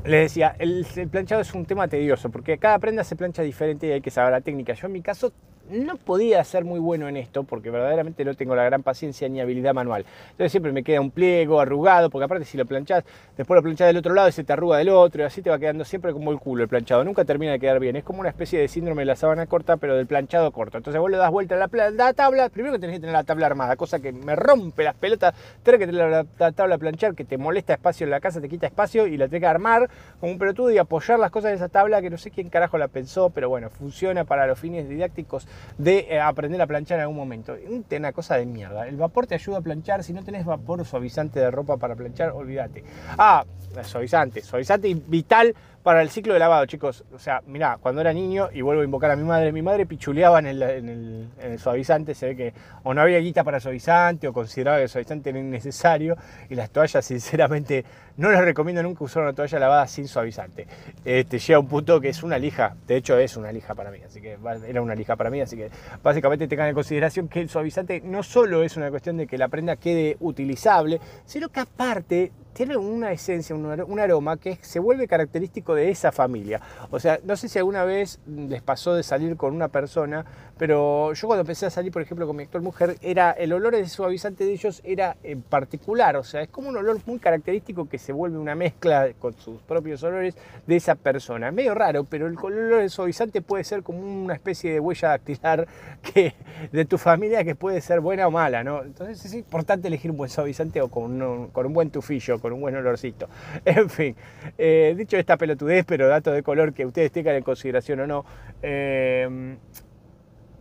les 0.05 0.31
decía, 0.31 0.55
el, 0.59 0.85
planchado 1.11 1.41
es 1.41 1.53
un 1.53 1.65
tema 1.65 1.87
tedioso 1.87 2.29
porque 2.29 2.57
cada 2.57 2.79
prenda 2.79 3.03
se 3.03 3.15
plancha 3.15 3.41
diferente 3.41 3.87
y 3.87 3.91
hay 3.91 4.01
que 4.01 4.11
saber 4.11 4.31
la 4.31 4.41
técnica. 4.41 4.73
Yo 4.73 4.87
en 4.87 4.93
mi 4.93 5.01
caso 5.01 5.33
no 5.69 5.97
podía 5.97 6.43
ser 6.43 6.63
muy 6.63 6.79
bueno 6.79 7.07
en 7.07 7.17
esto 7.17 7.43
porque 7.43 7.69
verdaderamente 7.69 8.23
no 8.23 8.35
tengo 8.35 8.55
la 8.55 8.63
gran 8.63 8.83
paciencia 8.83 9.27
ni 9.29 9.41
habilidad 9.41 9.73
manual. 9.73 10.05
Entonces 10.31 10.51
siempre 10.51 10.71
me 10.71 10.83
queda 10.83 11.01
un 11.01 11.11
pliego 11.11 11.59
arrugado, 11.59 12.09
porque 12.09 12.25
aparte 12.25 12.45
si 12.45 12.57
lo 12.57 12.65
planchás, 12.65 13.03
después 13.37 13.57
lo 13.57 13.63
planchás 13.63 13.87
del 13.87 13.97
otro 13.97 14.13
lado 14.13 14.29
y 14.29 14.31
se 14.31 14.43
te 14.43 14.53
arruga 14.53 14.77
del 14.77 14.89
otro 14.89 15.23
y 15.23 15.25
así 15.25 15.41
te 15.41 15.49
va 15.49 15.59
quedando 15.59 15.85
siempre 15.85 16.13
como 16.13 16.31
el 16.31 16.39
culo 16.39 16.63
el 16.63 16.69
planchado. 16.69 17.03
Nunca 17.03 17.25
termina 17.25 17.53
de 17.53 17.59
quedar 17.59 17.79
bien. 17.79 17.95
Es 17.95 18.03
como 18.03 18.19
una 18.19 18.29
especie 18.29 18.59
de 18.59 18.67
síndrome 18.67 19.01
de 19.01 19.05
la 19.07 19.15
sábana 19.15 19.47
corta, 19.47 19.77
pero 19.77 19.95
del 19.95 20.07
planchado 20.07 20.51
corto. 20.51 20.77
Entonces 20.77 20.99
vos 20.99 21.09
le 21.09 21.17
das 21.17 21.31
vuelta 21.31 21.55
a 21.55 21.57
la, 21.57 22.13
tabla, 22.13 22.49
primero 22.49 22.73
que 22.73 22.79
tenés 22.79 22.97
que 22.97 22.99
tener 23.01 23.13
la 23.13 23.23
tabla 23.23 23.47
armada, 23.47 23.75
cosa 23.75 23.99
que 23.99 24.11
me 24.11 24.35
rompe 24.35 24.83
las 24.83 24.95
pelotas, 24.95 25.33
tener 25.63 25.79
que 25.79 25.87
tener 25.87 26.09
la, 26.09 26.25
la, 26.37 26.51
tabla 26.51 26.75
a 26.75 26.77
planchar, 26.77 27.15
que 27.15 27.25
te 27.25 27.37
molesta 27.37 27.73
espacio 27.73 28.05
en 28.05 28.11
la 28.11 28.19
casa, 28.19 28.39
te 28.41 28.49
quita 28.49 28.67
espacio 28.67 29.07
y 29.07 29.17
la 29.17 29.27
tenés 29.27 29.41
que 29.41 29.47
armar 29.47 29.89
como 30.19 30.31
un 30.31 30.37
pelotudo 30.37 30.71
y 30.71 30.77
apoyar 30.77 31.19
las 31.19 31.31
cosas 31.31 31.49
en 31.49 31.55
esa 31.55 31.69
tabla 31.69 32.01
que 32.01 32.09
no 32.09 32.17
sé 32.17 32.31
quién 32.31 32.49
carajo 32.49 32.77
la 32.77 32.87
pensó, 32.87 33.29
pero 33.29 33.49
bueno, 33.49 33.69
funciona 33.69 34.25
para 34.25 34.47
los 34.47 34.59
fines 34.59 34.87
didácticos 34.87 35.47
de 35.77 36.07
eh, 36.09 36.19
aprender 36.19 36.61
a 36.61 36.67
planchar 36.67 36.97
en 36.97 37.03
algún 37.03 37.17
momento. 37.17 37.55
Una 37.91 38.11
cosa 38.11 38.35
de 38.35 38.45
mierda. 38.45 38.87
El 38.87 38.97
vapor 38.97 39.27
te 39.27 39.35
ayuda 39.35 39.57
a 39.57 39.61
planchar. 39.61 40.03
Si 40.03 40.13
no 40.13 40.23
tenés 40.23 40.45
vapor 40.45 40.85
suavizante 40.85 41.39
de 41.39 41.51
ropa 41.51 41.77
para 41.77 41.95
planchar, 41.95 42.31
olvídate. 42.31 42.83
Ah, 43.17 43.45
suavizante. 43.83 44.41
Suavizante 44.41 44.93
vital 45.07 45.55
para 45.85 46.01
el 46.01 46.09
ciclo 46.09 46.33
de 46.33 46.39
lavado, 46.39 46.65
chicos. 46.65 47.03
O 47.13 47.19
sea, 47.19 47.43
mirá, 47.45 47.77
cuando 47.79 48.01
era 48.01 48.11
niño, 48.11 48.49
y 48.51 48.61
vuelvo 48.61 48.81
a 48.81 48.85
invocar 48.85 49.11
a 49.11 49.15
mi 49.15 49.21
madre, 49.21 49.51
mi 49.51 49.61
madre 49.61 49.85
pichuleaba 49.85 50.39
en 50.39 50.47
el, 50.47 51.59
suavizante, 51.59 52.15
se 52.15 52.25
ve 52.25 52.35
que 52.35 52.53
o 52.81 52.95
no 52.95 53.01
había 53.01 53.19
guita 53.19 53.43
para 53.43 53.59
suavizante 53.59 54.27
o 54.27 54.33
consideraba 54.33 54.77
que 54.77 54.83
el 54.83 54.89
suavizante 54.89 55.29
era 55.29 55.37
innecesario 55.37 56.17
y 56.49 56.55
las 56.55 56.71
toallas, 56.71 57.05
sinceramente, 57.05 57.85
no 58.17 58.31
les 58.31 58.41
recomiendo 58.41 58.81
nunca 58.81 59.03
usar 59.03 59.21
una 59.21 59.33
toalla 59.33 59.59
lavada 59.59 59.85
sin 59.85 60.07
suavizante. 60.07 60.65
Este, 61.05 61.37
llega 61.37 61.59
un 61.59 61.67
punto 61.67 62.01
que 62.01 62.09
es 62.09 62.23
una 62.23 62.39
lija, 62.39 62.75
de 62.87 62.95
hecho 62.95 63.19
es 63.19 63.37
una 63.37 63.51
lija 63.51 63.75
para 63.75 63.91
mí, 63.91 63.99
así 64.03 64.19
que 64.19 64.39
era 64.67 64.81
una 64.81 64.95
lija 64.95 65.15
para 65.15 65.29
mí, 65.29 65.39
así 65.39 65.55
que 65.55 65.69
básicamente 66.01 66.47
tengan 66.47 66.69
en 66.69 66.73
consideración 66.73 67.27
que 67.27 67.41
el 67.41 67.49
suavizante 67.49 68.01
no 68.03 68.23
solo 68.23 68.63
es 68.63 68.75
una 68.75 68.89
cuestión 68.89 69.17
de 69.17 69.27
que 69.27 69.37
la 69.37 69.49
prenda 69.49 69.75
quede 69.75 70.17
utilizable, 70.19 70.99
sino 71.25 71.49
que 71.49 71.59
aparte 71.59 72.31
tiene 72.55 72.77
una 72.77 73.11
esencia, 73.11 73.53
un, 73.53 73.99
aroma 73.99 74.37
que 74.37 74.57
se 74.61 74.79
vuelve 74.79 75.09
característico 75.09 75.75
de 75.75 75.89
esa 75.89 76.13
familia. 76.13 76.61
O 76.89 77.01
sea, 77.01 77.19
no 77.25 77.35
sé 77.35 77.49
si 77.49 77.59
alguna 77.59 77.83
vez 77.83 78.19
les 78.25 78.61
pasó 78.61 78.93
de 78.93 79.03
salir 79.03 79.35
con 79.35 79.53
una 79.53 79.67
persona, 79.67 80.25
pero 80.57 81.13
yo 81.13 81.27
cuando 81.27 81.41
empecé 81.41 81.65
a 81.65 81.69
salir, 81.69 81.91
por 81.91 82.01
ejemplo, 82.01 82.25
con 82.27 82.35
mi 82.35 82.43
actual 82.43 82.63
mujer, 82.63 82.97
era 83.01 83.31
el 83.31 83.51
olor 83.53 83.75
de 83.75 83.87
suavizante 83.87 84.45
de 84.45 84.53
ellos 84.53 84.81
era 84.83 85.17
en 85.23 85.41
particular, 85.41 86.15
o 86.15 86.23
sea, 86.23 86.41
es 86.41 86.49
como 86.49 86.69
un 86.69 86.77
olor 86.77 86.97
muy 87.05 87.19
característico 87.19 87.89
que 87.89 87.97
se 87.97 88.13
vuelve 88.13 88.37
una 88.37 88.55
mezcla 88.55 89.09
con 89.19 89.33
sus 89.33 89.61
propios 89.61 90.03
olores 90.03 90.35
de 90.65 90.75
esa 90.75 90.95
persona. 90.95 91.51
Medio 91.51 91.75
raro, 91.75 92.03
pero 92.03 92.27
el 92.27 92.37
olor 92.37 92.81
de 92.81 92.89
suavizante 92.89 93.41
puede 93.41 93.63
ser 93.63 93.83
como 93.83 93.99
una 93.99 94.33
especie 94.33 94.71
de 94.71 94.79
huella 94.79 95.09
dactilar 95.09 95.67
que, 96.01 96.33
de 96.71 96.85
tu 96.85 96.97
familia 96.97 97.43
que 97.43 97.55
puede 97.55 97.81
ser 97.81 97.99
buena 97.99 98.27
o 98.27 98.31
mala, 98.31 98.63
¿no? 98.63 98.83
Entonces 98.83 99.25
es 99.25 99.33
importante 99.33 99.87
elegir 99.87 100.11
un 100.11 100.17
buen 100.17 100.29
suavizante 100.29 100.81
o 100.81 100.89
con 100.89 101.21
un, 101.21 101.47
con 101.47 101.65
un 101.65 101.73
buen 101.73 101.89
tufillo 101.89 102.39
con 102.39 102.53
un 102.53 102.61
buen 102.61 102.75
olorcito. 102.75 103.27
En 103.65 103.89
fin, 103.89 104.15
eh, 104.57 104.93
dicho 104.97 105.17
esta 105.17 105.37
pelotudez, 105.37 105.85
pero 105.85 106.07
dato 106.07 106.31
de 106.31 106.43
color 106.43 106.73
que 106.73 106.85
ustedes 106.85 107.11
tengan 107.11 107.35
en 107.35 107.43
consideración 107.43 107.99
o 108.01 108.07
no, 108.07 108.25
eh, 108.61 109.57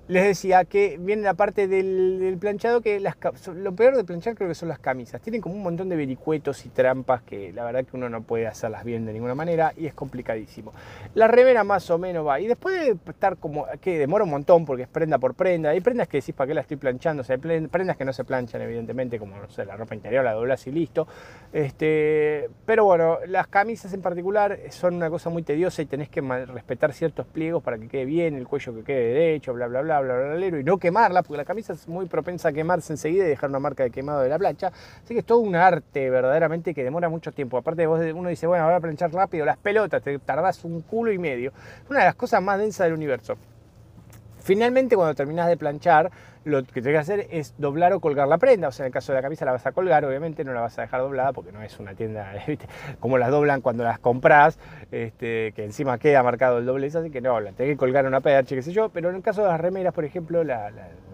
les 0.06 0.24
decía 0.24 0.64
que 0.64 0.98
viene 1.00 1.22
la 1.22 1.34
parte 1.34 1.66
del, 1.66 2.36
planchado 2.38 2.82
que 2.82 3.00
las, 3.00 3.16
lo 3.54 3.74
peor 3.74 3.96
de 3.96 4.04
planchar 4.04 4.34
creo 4.34 4.48
que 4.48 4.54
son 4.54 4.68
las 4.68 4.78
camisas. 4.78 5.20
Tienen 5.22 5.40
como 5.40 5.54
un 5.54 5.62
montón 5.62 5.88
de 5.88 5.96
vericuetos 5.96 6.66
y 6.66 6.68
trampas 6.68 7.22
que 7.22 7.52
la 7.52 7.64
verdad 7.64 7.84
que 7.84 7.96
uno 7.96 8.10
no 8.10 8.22
puede 8.22 8.46
hacerlas 8.46 8.84
bien 8.84 9.06
de 9.06 9.14
ninguna 9.14 9.34
manera 9.34 9.72
y 9.76 9.86
es 9.86 9.94
complicadísimo. 9.94 10.72
La 11.14 11.26
remera 11.26 11.64
más 11.64 11.88
o 11.90 11.98
menos 11.98 12.26
va. 12.26 12.38
Y 12.38 12.46
después 12.46 12.74
de 12.78 13.10
estar 13.10 13.38
como 13.38 13.66
que 13.80 13.98
demora 13.98 14.24
un 14.24 14.30
montón 14.30 14.66
porque 14.66 14.82
es 14.82 14.88
prenda 14.88 15.18
por 15.18 15.34
prenda. 15.34 15.70
Hay 15.70 15.80
prendas 15.80 16.06
que 16.06 16.18
decís 16.18 16.34
para 16.34 16.48
qué 16.48 16.54
la 16.54 16.60
estoy 16.60 16.76
planchando. 16.76 17.22
O 17.22 17.24
sea, 17.24 17.36
hay 17.36 17.66
prendas 17.68 17.96
que 17.96 18.04
no 18.04 18.12
se 18.12 18.24
planchan 18.24 18.60
evidentemente 18.60 19.18
como 19.18 19.38
no 19.38 19.48
sé, 19.48 19.64
la 19.64 19.76
ropa 19.76 19.94
interior, 19.94 20.22
la 20.22 20.32
doblas 20.32 20.66
y 20.66 20.72
listo. 20.72 21.08
Este, 21.50 22.50
pero 22.66 22.84
bueno, 22.84 23.18
las 23.26 23.46
camisas 23.46 23.94
en 23.94 24.02
particular 24.02 24.58
son 24.68 24.96
una 24.96 25.08
cosa 25.08 25.30
muy 25.30 25.42
tediosa 25.42 25.80
y 25.80 25.86
tenés 25.86 26.10
que 26.10 26.20
respetar 26.20 26.92
ciertos 26.92 27.26
pliegos 27.26 27.62
para 27.62 27.78
que 27.78 27.88
quede 27.88 28.04
bien, 28.04 28.34
el 28.34 28.46
cuello 28.46 28.74
que 28.74 28.84
quede 28.84 29.14
derecho, 29.14 29.54
bla 29.54 29.66
bla 29.66 29.80
bla 29.80 29.93
y 30.00 30.64
no 30.64 30.78
quemarla, 30.78 31.22
porque 31.22 31.38
la 31.38 31.44
camisa 31.44 31.72
es 31.72 31.88
muy 31.88 32.06
propensa 32.06 32.48
a 32.48 32.52
quemarse 32.52 32.92
enseguida 32.92 33.24
y 33.24 33.28
dejar 33.28 33.50
una 33.50 33.58
marca 33.58 33.82
de 33.82 33.90
quemado 33.90 34.20
de 34.22 34.28
la 34.28 34.38
plancha. 34.38 34.68
Así 35.02 35.14
que 35.14 35.20
es 35.20 35.26
todo 35.26 35.38
un 35.38 35.56
arte 35.56 36.10
verdaderamente 36.10 36.74
que 36.74 36.84
demora 36.84 37.08
mucho 37.08 37.32
tiempo. 37.32 37.58
Aparte, 37.58 37.86
vos, 37.86 38.00
uno 38.14 38.28
dice, 38.28 38.46
bueno, 38.46 38.64
voy 38.64 38.74
a 38.74 38.80
planchar 38.80 39.12
rápido 39.12 39.44
las 39.44 39.56
pelotas, 39.56 40.02
te 40.02 40.18
tardás 40.18 40.64
un 40.64 40.80
culo 40.82 41.12
y 41.12 41.18
medio. 41.18 41.52
Una 41.88 42.00
de 42.00 42.04
las 42.06 42.14
cosas 42.14 42.42
más 42.42 42.58
densas 42.58 42.86
del 42.86 42.94
universo. 42.94 43.36
Finalmente, 44.44 44.94
cuando 44.94 45.14
terminás 45.14 45.48
de 45.48 45.56
planchar, 45.56 46.10
lo 46.44 46.62
que 46.64 46.82
tenés 46.82 46.96
que 46.96 46.98
hacer 46.98 47.26
es 47.30 47.54
doblar 47.56 47.94
o 47.94 48.00
colgar 48.00 48.28
la 48.28 48.36
prenda. 48.36 48.68
O 48.68 48.72
sea, 48.72 48.84
en 48.84 48.88
el 48.88 48.92
caso 48.92 49.10
de 49.10 49.16
la 49.16 49.22
camisa 49.22 49.46
la 49.46 49.52
vas 49.52 49.64
a 49.64 49.72
colgar, 49.72 50.04
obviamente 50.04 50.44
no 50.44 50.52
la 50.52 50.60
vas 50.60 50.78
a 50.78 50.82
dejar 50.82 51.00
doblada 51.00 51.32
porque 51.32 51.50
no 51.50 51.62
es 51.62 51.78
una 51.78 51.94
tienda 51.94 52.30
como 53.00 53.16
las 53.16 53.30
doblan 53.30 53.62
cuando 53.62 53.84
las 53.84 53.98
compras, 53.98 54.58
este, 54.92 55.52
que 55.52 55.64
encima 55.64 55.96
queda 55.96 56.22
marcado 56.22 56.58
el 56.58 56.66
doblez, 56.66 56.94
así 56.94 57.10
que 57.10 57.22
no, 57.22 57.40
la 57.40 57.52
tenés 57.52 57.72
que 57.72 57.78
colgar 57.78 58.04
una 58.04 58.20
PH, 58.20 58.54
qué 58.54 58.60
sé 58.60 58.72
yo. 58.72 58.90
Pero 58.90 59.08
en 59.08 59.16
el 59.16 59.22
caso 59.22 59.42
de 59.42 59.48
las 59.48 59.58
remeras, 59.58 59.94
por 59.94 60.04
ejemplo, 60.04 60.44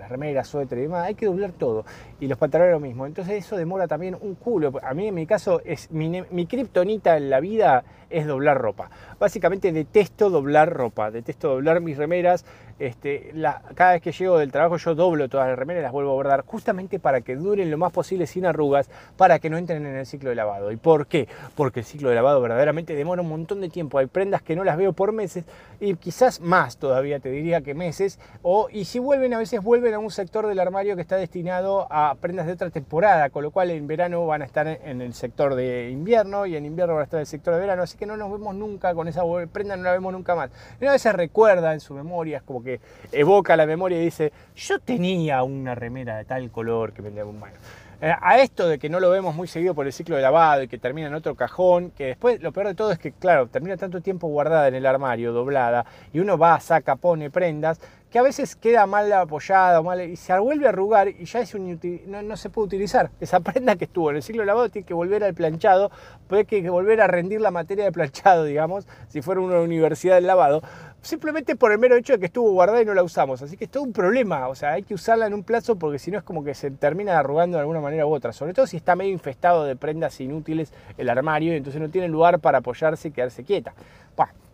las 0.00 0.08
remeras, 0.08 0.48
suéter 0.48 0.78
y 0.78 0.82
demás, 0.82 1.06
hay 1.06 1.14
que 1.14 1.26
doblar 1.26 1.52
todo. 1.52 1.84
Y 2.18 2.26
los 2.26 2.38
pantalones 2.38 2.72
lo 2.72 2.80
mismo. 2.80 3.06
Entonces 3.06 3.44
eso 3.44 3.56
demora 3.56 3.86
también 3.86 4.16
un 4.20 4.34
culo. 4.34 4.72
A 4.82 4.94
mí 4.94 5.06
en 5.06 5.14
mi 5.14 5.26
caso, 5.26 5.60
es 5.64 5.90
mi, 5.90 6.22
mi 6.30 6.46
kriptonita 6.46 7.16
en 7.16 7.30
la 7.30 7.40
vida 7.40 7.84
es 8.10 8.26
doblar 8.26 8.58
ropa. 8.58 8.90
Básicamente 9.18 9.72
detesto 9.72 10.30
doblar 10.30 10.72
ropa, 10.72 11.10
detesto 11.10 11.48
doblar 11.48 11.80
mis 11.80 11.96
remeras. 11.96 12.44
Este, 12.78 13.34
cada 13.74 13.92
vez 13.92 14.00
que 14.00 14.10
llego 14.10 14.38
del 14.38 14.50
trabajo 14.50 14.78
yo 14.78 14.94
doblo 14.94 15.28
todas 15.28 15.48
las 15.48 15.58
remeras 15.58 15.80
y 15.80 15.84
las 15.84 15.92
vuelvo 15.92 16.12
a 16.12 16.14
bordar 16.14 16.44
justamente 16.46 16.98
para 16.98 17.20
que 17.20 17.36
duren 17.36 17.70
lo 17.70 17.76
más 17.76 17.92
posible 17.92 18.26
sin 18.26 18.46
arrugas, 18.46 18.88
para 19.18 19.38
que 19.38 19.50
no 19.50 19.58
entren 19.58 19.84
en 19.84 19.96
el 19.96 20.06
ciclo 20.06 20.30
de 20.30 20.36
lavado. 20.36 20.72
¿Y 20.72 20.76
por 20.76 21.06
qué? 21.06 21.28
Porque 21.54 21.80
el 21.80 21.86
ciclo 21.86 22.08
de 22.08 22.14
lavado 22.14 22.40
verdaderamente 22.40 22.94
demora 22.94 23.20
un 23.20 23.28
montón 23.28 23.60
de 23.60 23.68
tiempo. 23.68 23.98
Hay 23.98 24.06
prendas 24.06 24.40
que 24.40 24.56
no 24.56 24.64
las 24.64 24.78
veo 24.78 24.94
por 24.94 25.12
meses 25.12 25.44
y 25.78 25.94
quizás 25.96 26.40
más 26.40 26.78
todavía 26.78 27.20
te 27.20 27.30
diría 27.30 27.60
que 27.60 27.74
meses. 27.74 28.18
O, 28.40 28.68
y 28.70 28.86
si 28.86 28.98
vuelven, 28.98 29.34
a 29.34 29.38
veces 29.38 29.62
vuelven 29.62 29.89
vuelven 29.90 29.94
a 29.94 29.98
un 29.98 30.10
sector 30.10 30.46
del 30.46 30.60
armario 30.60 30.94
que 30.94 31.02
está 31.02 31.16
destinado 31.16 31.86
a 31.90 32.14
prendas 32.20 32.46
de 32.46 32.52
otra 32.52 32.70
temporada, 32.70 33.30
con 33.30 33.42
lo 33.42 33.50
cual 33.50 33.70
en 33.70 33.86
verano 33.86 34.24
van 34.24 34.42
a 34.42 34.44
estar 34.44 34.66
en 34.68 35.00
el 35.00 35.14
sector 35.14 35.54
de 35.54 35.90
invierno 35.90 36.46
y 36.46 36.56
en 36.56 36.64
invierno 36.64 36.94
van 36.94 37.02
a 37.02 37.04
estar 37.04 37.18
en 37.18 37.22
el 37.22 37.26
sector 37.26 37.54
de 37.54 37.60
verano, 37.60 37.82
así 37.82 37.98
que 37.98 38.06
no 38.06 38.16
nos 38.16 38.30
vemos 38.30 38.54
nunca 38.54 38.94
con 38.94 39.08
esa 39.08 39.22
prenda, 39.52 39.76
no 39.76 39.82
la 39.82 39.92
vemos 39.92 40.12
nunca 40.12 40.36
más. 40.36 40.50
Y 40.80 40.84
vez 40.84 41.02
se 41.02 41.12
recuerda 41.12 41.72
en 41.72 41.80
su 41.80 41.94
memoria, 41.94 42.38
es 42.38 42.42
como 42.44 42.62
que 42.62 42.80
evoca 43.10 43.56
la 43.56 43.66
memoria 43.66 44.00
y 44.00 44.04
dice, 44.04 44.32
yo 44.54 44.78
tenía 44.78 45.42
una 45.42 45.74
remera 45.74 46.18
de 46.18 46.24
tal 46.24 46.50
color 46.50 46.92
que 46.92 47.02
vendía 47.02 47.24
un 47.24 47.40
bueno. 47.40 47.56
Eh, 48.02 48.14
a 48.18 48.38
esto 48.38 48.66
de 48.66 48.78
que 48.78 48.88
no 48.88 48.98
lo 48.98 49.10
vemos 49.10 49.34
muy 49.34 49.46
seguido 49.46 49.74
por 49.74 49.84
el 49.84 49.92
ciclo 49.92 50.16
de 50.16 50.22
lavado 50.22 50.62
y 50.62 50.68
que 50.68 50.78
termina 50.78 51.08
en 51.08 51.14
otro 51.14 51.34
cajón, 51.34 51.90
que 51.90 52.06
después 52.06 52.40
lo 52.40 52.50
peor 52.50 52.68
de 52.68 52.74
todo 52.74 52.92
es 52.92 52.98
que, 52.98 53.12
claro, 53.12 53.48
termina 53.48 53.76
tanto 53.76 54.00
tiempo 54.00 54.26
guardada 54.28 54.68
en 54.68 54.74
el 54.74 54.86
armario, 54.86 55.34
doblada, 55.34 55.84
y 56.10 56.20
uno 56.20 56.38
va, 56.38 56.58
saca, 56.60 56.96
pone 56.96 57.28
prendas, 57.28 57.78
que 58.10 58.18
a 58.18 58.22
veces 58.22 58.56
queda 58.56 58.86
mal 58.86 59.12
apoyada 59.12 59.80
mal, 59.82 60.00
y 60.00 60.16
se 60.16 60.36
vuelve 60.38 60.66
a 60.66 60.70
arrugar 60.70 61.08
y 61.08 61.24
ya 61.24 61.40
es 61.40 61.54
un, 61.54 61.78
no, 62.06 62.36
se 62.36 62.50
puede 62.50 62.66
utilizar. 62.66 63.10
Esa 63.20 63.40
prenda 63.40 63.76
que 63.76 63.84
estuvo 63.84 64.10
en 64.10 64.16
el 64.16 64.22
ciclo 64.22 64.44
lavado 64.44 64.68
tiene 64.68 64.84
que 64.84 64.94
volver 64.94 65.22
al 65.22 65.34
planchado, 65.34 65.90
puede 66.26 66.44
que 66.44 66.68
volver 66.68 67.00
a 67.00 67.06
rendir 67.06 67.40
la 67.40 67.50
materia 67.50 67.84
de 67.84 67.92
planchado, 67.92 68.44
digamos, 68.44 68.86
si 69.08 69.22
fuera 69.22 69.40
una 69.40 69.60
universidad 69.60 70.16
del 70.16 70.26
lavado, 70.26 70.62
simplemente 71.02 71.54
por 71.54 71.70
el 71.70 71.78
mero 71.78 71.96
hecho 71.96 72.14
de 72.14 72.18
que 72.18 72.26
estuvo 72.26 72.50
guardada 72.50 72.82
y 72.82 72.84
no 72.84 72.94
la 72.94 73.04
usamos. 73.04 73.42
Así 73.42 73.56
que 73.56 73.64
es 73.64 73.70
todo 73.70 73.84
un 73.84 73.92
problema, 73.92 74.48
o 74.48 74.54
sea, 74.56 74.72
hay 74.72 74.82
que 74.82 74.94
usarla 74.94 75.26
en 75.26 75.34
un 75.34 75.44
plazo 75.44 75.76
porque 75.76 76.00
si 76.00 76.10
no 76.10 76.18
es 76.18 76.24
como 76.24 76.42
que 76.42 76.54
se 76.54 76.70
termina 76.72 77.16
arrugando 77.18 77.58
de 77.58 77.60
alguna 77.60 77.80
manera 77.80 78.06
u 78.06 78.12
otra, 78.12 78.32
sobre 78.32 78.54
todo 78.54 78.66
si 78.66 78.76
está 78.76 78.96
medio 78.96 79.12
infestado 79.12 79.64
de 79.64 79.76
prendas 79.76 80.20
inútiles 80.20 80.72
el 80.98 81.08
armario 81.08 81.52
y 81.52 81.56
entonces 81.56 81.80
no 81.80 81.90
tiene 81.90 82.08
lugar 82.08 82.40
para 82.40 82.58
apoyarse 82.58 83.08
y 83.08 83.10
quedarse 83.12 83.44
quieta. 83.44 83.72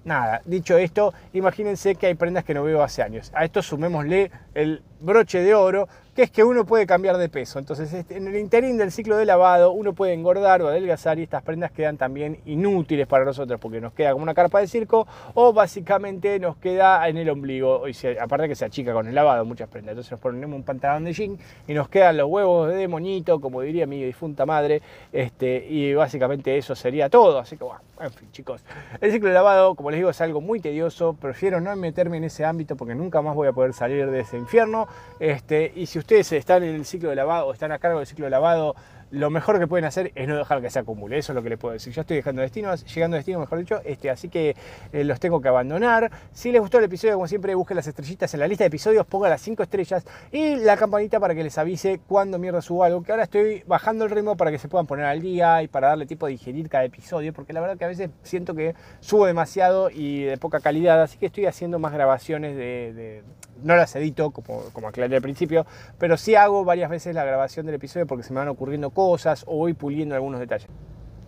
Nada, 0.06 0.40
dicho 0.44 0.78
esto, 0.78 1.12
imagínense 1.32 1.96
que 1.96 2.06
hay 2.06 2.14
prendas 2.14 2.44
que 2.44 2.54
no 2.54 2.62
veo 2.62 2.80
hace 2.80 3.02
años. 3.02 3.32
A 3.34 3.44
esto 3.44 3.60
sumémosle 3.60 4.30
el 4.54 4.80
broche 5.00 5.40
de 5.40 5.52
oro, 5.52 5.88
que 6.16 6.22
es 6.22 6.30
que 6.30 6.42
uno 6.42 6.64
puede 6.64 6.86
cambiar 6.86 7.18
de 7.18 7.28
peso. 7.28 7.58
Entonces, 7.58 7.92
este, 7.92 8.16
en 8.16 8.26
el 8.26 8.36
interín 8.36 8.78
del 8.78 8.90
ciclo 8.90 9.18
de 9.18 9.26
lavado, 9.26 9.72
uno 9.72 9.92
puede 9.92 10.14
engordar 10.14 10.62
o 10.62 10.68
adelgazar 10.68 11.18
y 11.18 11.22
estas 11.24 11.42
prendas 11.42 11.72
quedan 11.72 11.98
también 11.98 12.38
inútiles 12.46 13.06
para 13.06 13.26
nosotros 13.26 13.60
porque 13.60 13.82
nos 13.82 13.92
queda 13.92 14.12
como 14.12 14.22
una 14.22 14.32
carpa 14.32 14.60
de 14.60 14.66
circo 14.66 15.06
o 15.34 15.52
básicamente 15.52 16.40
nos 16.40 16.56
queda 16.56 17.06
en 17.06 17.18
el 17.18 17.28
ombligo. 17.28 17.82
Aparte 18.18 18.48
que 18.48 18.54
se 18.54 18.64
achica 18.64 18.94
con 18.94 19.06
el 19.06 19.14
lavado 19.14 19.44
muchas 19.44 19.68
prendas. 19.68 19.92
Entonces 19.92 20.12
nos 20.12 20.20
ponemos 20.20 20.56
un 20.56 20.62
pantalón 20.62 21.04
de 21.04 21.12
jean 21.12 21.38
y 21.68 21.74
nos 21.74 21.90
quedan 21.90 22.16
los 22.16 22.30
huevos 22.30 22.72
de 22.72 22.88
moñito, 22.88 23.38
como 23.38 23.60
diría 23.60 23.86
mi 23.86 24.02
difunta 24.02 24.46
madre. 24.46 24.80
Este, 25.12 25.66
y 25.68 25.92
básicamente 25.92 26.56
eso 26.56 26.74
sería 26.74 27.10
todo. 27.10 27.38
Así 27.38 27.58
que, 27.58 27.64
bueno, 27.64 27.82
en 28.00 28.10
fin, 28.10 28.32
chicos. 28.32 28.64
El 29.02 29.12
ciclo 29.12 29.28
de 29.28 29.34
lavado, 29.34 29.74
como 29.74 29.90
les 29.90 29.98
digo, 29.98 30.08
es 30.08 30.20
algo 30.22 30.40
muy 30.40 30.60
tedioso. 30.60 31.12
Prefiero 31.12 31.60
no 31.60 31.76
meterme 31.76 32.16
en 32.16 32.24
ese 32.24 32.46
ámbito 32.46 32.74
porque 32.74 32.94
nunca 32.94 33.20
más 33.20 33.34
voy 33.34 33.48
a 33.48 33.52
poder 33.52 33.74
salir 33.74 34.10
de 34.10 34.20
ese 34.20 34.38
infierno. 34.38 34.88
Este, 35.20 35.72
y 35.76 35.84
si 35.84 36.05
ustedes 36.06 36.30
están 36.30 36.62
en 36.62 36.76
el 36.76 36.84
ciclo 36.84 37.10
de 37.10 37.16
lavado 37.16 37.48
o 37.48 37.52
están 37.52 37.72
a 37.72 37.80
cargo 37.80 37.98
del 37.98 38.06
ciclo 38.06 38.26
de 38.26 38.30
lavado 38.30 38.76
lo 39.16 39.30
mejor 39.30 39.58
que 39.58 39.66
pueden 39.66 39.86
hacer 39.86 40.12
es 40.14 40.28
no 40.28 40.36
dejar 40.36 40.60
que 40.60 40.68
se 40.68 40.78
acumule. 40.78 41.16
Eso 41.16 41.32
es 41.32 41.36
lo 41.36 41.42
que 41.42 41.48
les 41.48 41.58
puedo 41.58 41.72
decir. 41.72 41.90
Yo 41.90 42.02
estoy 42.02 42.18
dejando 42.18 42.42
destinos, 42.42 42.84
llegando 42.94 43.16
a 43.16 43.18
destino, 43.18 43.40
mejor 43.40 43.58
dicho, 43.58 43.80
este, 43.82 44.10
así 44.10 44.28
que 44.28 44.54
eh, 44.92 45.04
los 45.04 45.18
tengo 45.20 45.40
que 45.40 45.48
abandonar. 45.48 46.10
Si 46.32 46.52
les 46.52 46.60
gustó 46.60 46.78
el 46.78 46.84
episodio, 46.84 47.14
como 47.14 47.26
siempre, 47.26 47.54
busquen 47.54 47.76
las 47.76 47.86
estrellitas 47.86 48.34
en 48.34 48.40
la 48.40 48.46
lista 48.46 48.64
de 48.64 48.68
episodios, 48.68 49.06
pongan 49.06 49.30
las 49.30 49.40
5 49.40 49.62
estrellas 49.62 50.04
y 50.32 50.56
la 50.56 50.76
campanita 50.76 51.18
para 51.18 51.34
que 51.34 51.42
les 51.42 51.56
avise 51.56 51.98
cuando 52.06 52.38
mierda 52.38 52.60
subo 52.60 52.84
algo. 52.84 53.02
Que 53.02 53.12
ahora 53.12 53.24
estoy 53.24 53.62
bajando 53.66 54.04
el 54.04 54.10
ritmo 54.10 54.36
para 54.36 54.50
que 54.50 54.58
se 54.58 54.68
puedan 54.68 54.86
poner 54.86 55.06
al 55.06 55.22
día 55.22 55.62
y 55.62 55.68
para 55.68 55.88
darle 55.88 56.04
tiempo 56.04 56.26
de 56.26 56.32
digerir 56.32 56.68
cada 56.68 56.84
episodio, 56.84 57.32
porque 57.32 57.54
la 57.54 57.62
verdad 57.62 57.78
que 57.78 57.86
a 57.86 57.88
veces 57.88 58.10
siento 58.22 58.54
que 58.54 58.74
subo 59.00 59.24
demasiado 59.24 59.88
y 59.88 60.24
de 60.24 60.36
poca 60.36 60.60
calidad, 60.60 61.00
así 61.00 61.16
que 61.16 61.26
estoy 61.26 61.46
haciendo 61.46 61.78
más 61.78 61.94
grabaciones 61.94 62.54
de 62.54 63.22
no 63.62 63.76
las 63.76 63.96
edito, 63.96 64.30
como, 64.30 64.60
como 64.74 64.88
aclaré 64.88 65.16
al 65.16 65.22
principio, 65.22 65.66
pero 65.98 66.16
sí 66.18 66.34
hago 66.34 66.64
varias 66.64 66.90
veces 66.90 67.14
la 67.14 67.24
grabación 67.24 67.64
del 67.64 67.76
episodio 67.76 68.06
porque 68.06 68.22
se 68.22 68.34
me 68.34 68.40
van 68.40 68.48
ocurriendo 68.48 68.90
cosas 68.90 69.05
o 69.06 69.56
voy 69.56 69.74
puliendo 69.74 70.14
algunos 70.14 70.40
detalles. 70.40 70.68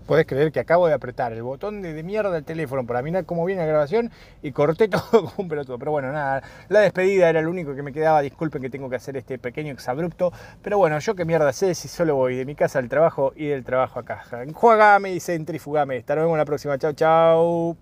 Podés 0.08 0.24
creer 0.24 0.52
que 0.52 0.60
acabo 0.60 0.88
de 0.88 0.94
apretar 0.94 1.34
el 1.34 1.42
botón 1.42 1.82
de, 1.82 2.02
mierda 2.02 2.30
del 2.30 2.42
teléfono 2.42 2.86
para 2.86 3.02
mirar 3.02 3.26
cómo 3.26 3.44
viene 3.44 3.60
la 3.60 3.68
grabación 3.68 4.10
y 4.42 4.52
corté 4.52 4.88
todo 4.88 5.02
como 5.10 5.32
un 5.36 5.48
pelotudo. 5.48 5.78
Pero 5.78 5.90
bueno, 5.90 6.10
nada, 6.10 6.42
la 6.70 6.80
despedida 6.80 7.28
era 7.28 7.42
lo 7.42 7.50
único 7.50 7.74
que 7.74 7.82
me 7.82 7.92
quedaba. 7.92 8.22
Disculpen 8.22 8.62
que 8.62 8.70
tengo 8.70 8.88
que 8.88 8.96
hacer 8.96 9.18
este 9.18 9.38
pequeño 9.38 9.70
exabrupto. 9.70 10.32
Pero 10.62 10.78
bueno, 10.78 10.98
yo 10.98 11.14
qué 11.14 11.26
mierda 11.26 11.52
sé 11.52 11.74
si 11.74 11.88
solo 11.88 12.16
voy 12.16 12.36
de 12.36 12.46
mi 12.46 12.54
casa 12.54 12.78
al 12.78 12.88
trabajo 12.88 13.34
y 13.36 13.48
del 13.48 13.64
trabajo 13.64 14.00
a 14.00 14.04
casa. 14.06 14.42
Enjuagame 14.42 15.12
y 15.12 15.20
centrifugame. 15.20 15.98
Hasta 15.98 16.14
luego 16.14 16.32
en 16.32 16.38
la 16.38 16.46
próxima. 16.46 16.78
Chau, 16.78 16.94
chau. 16.94 17.76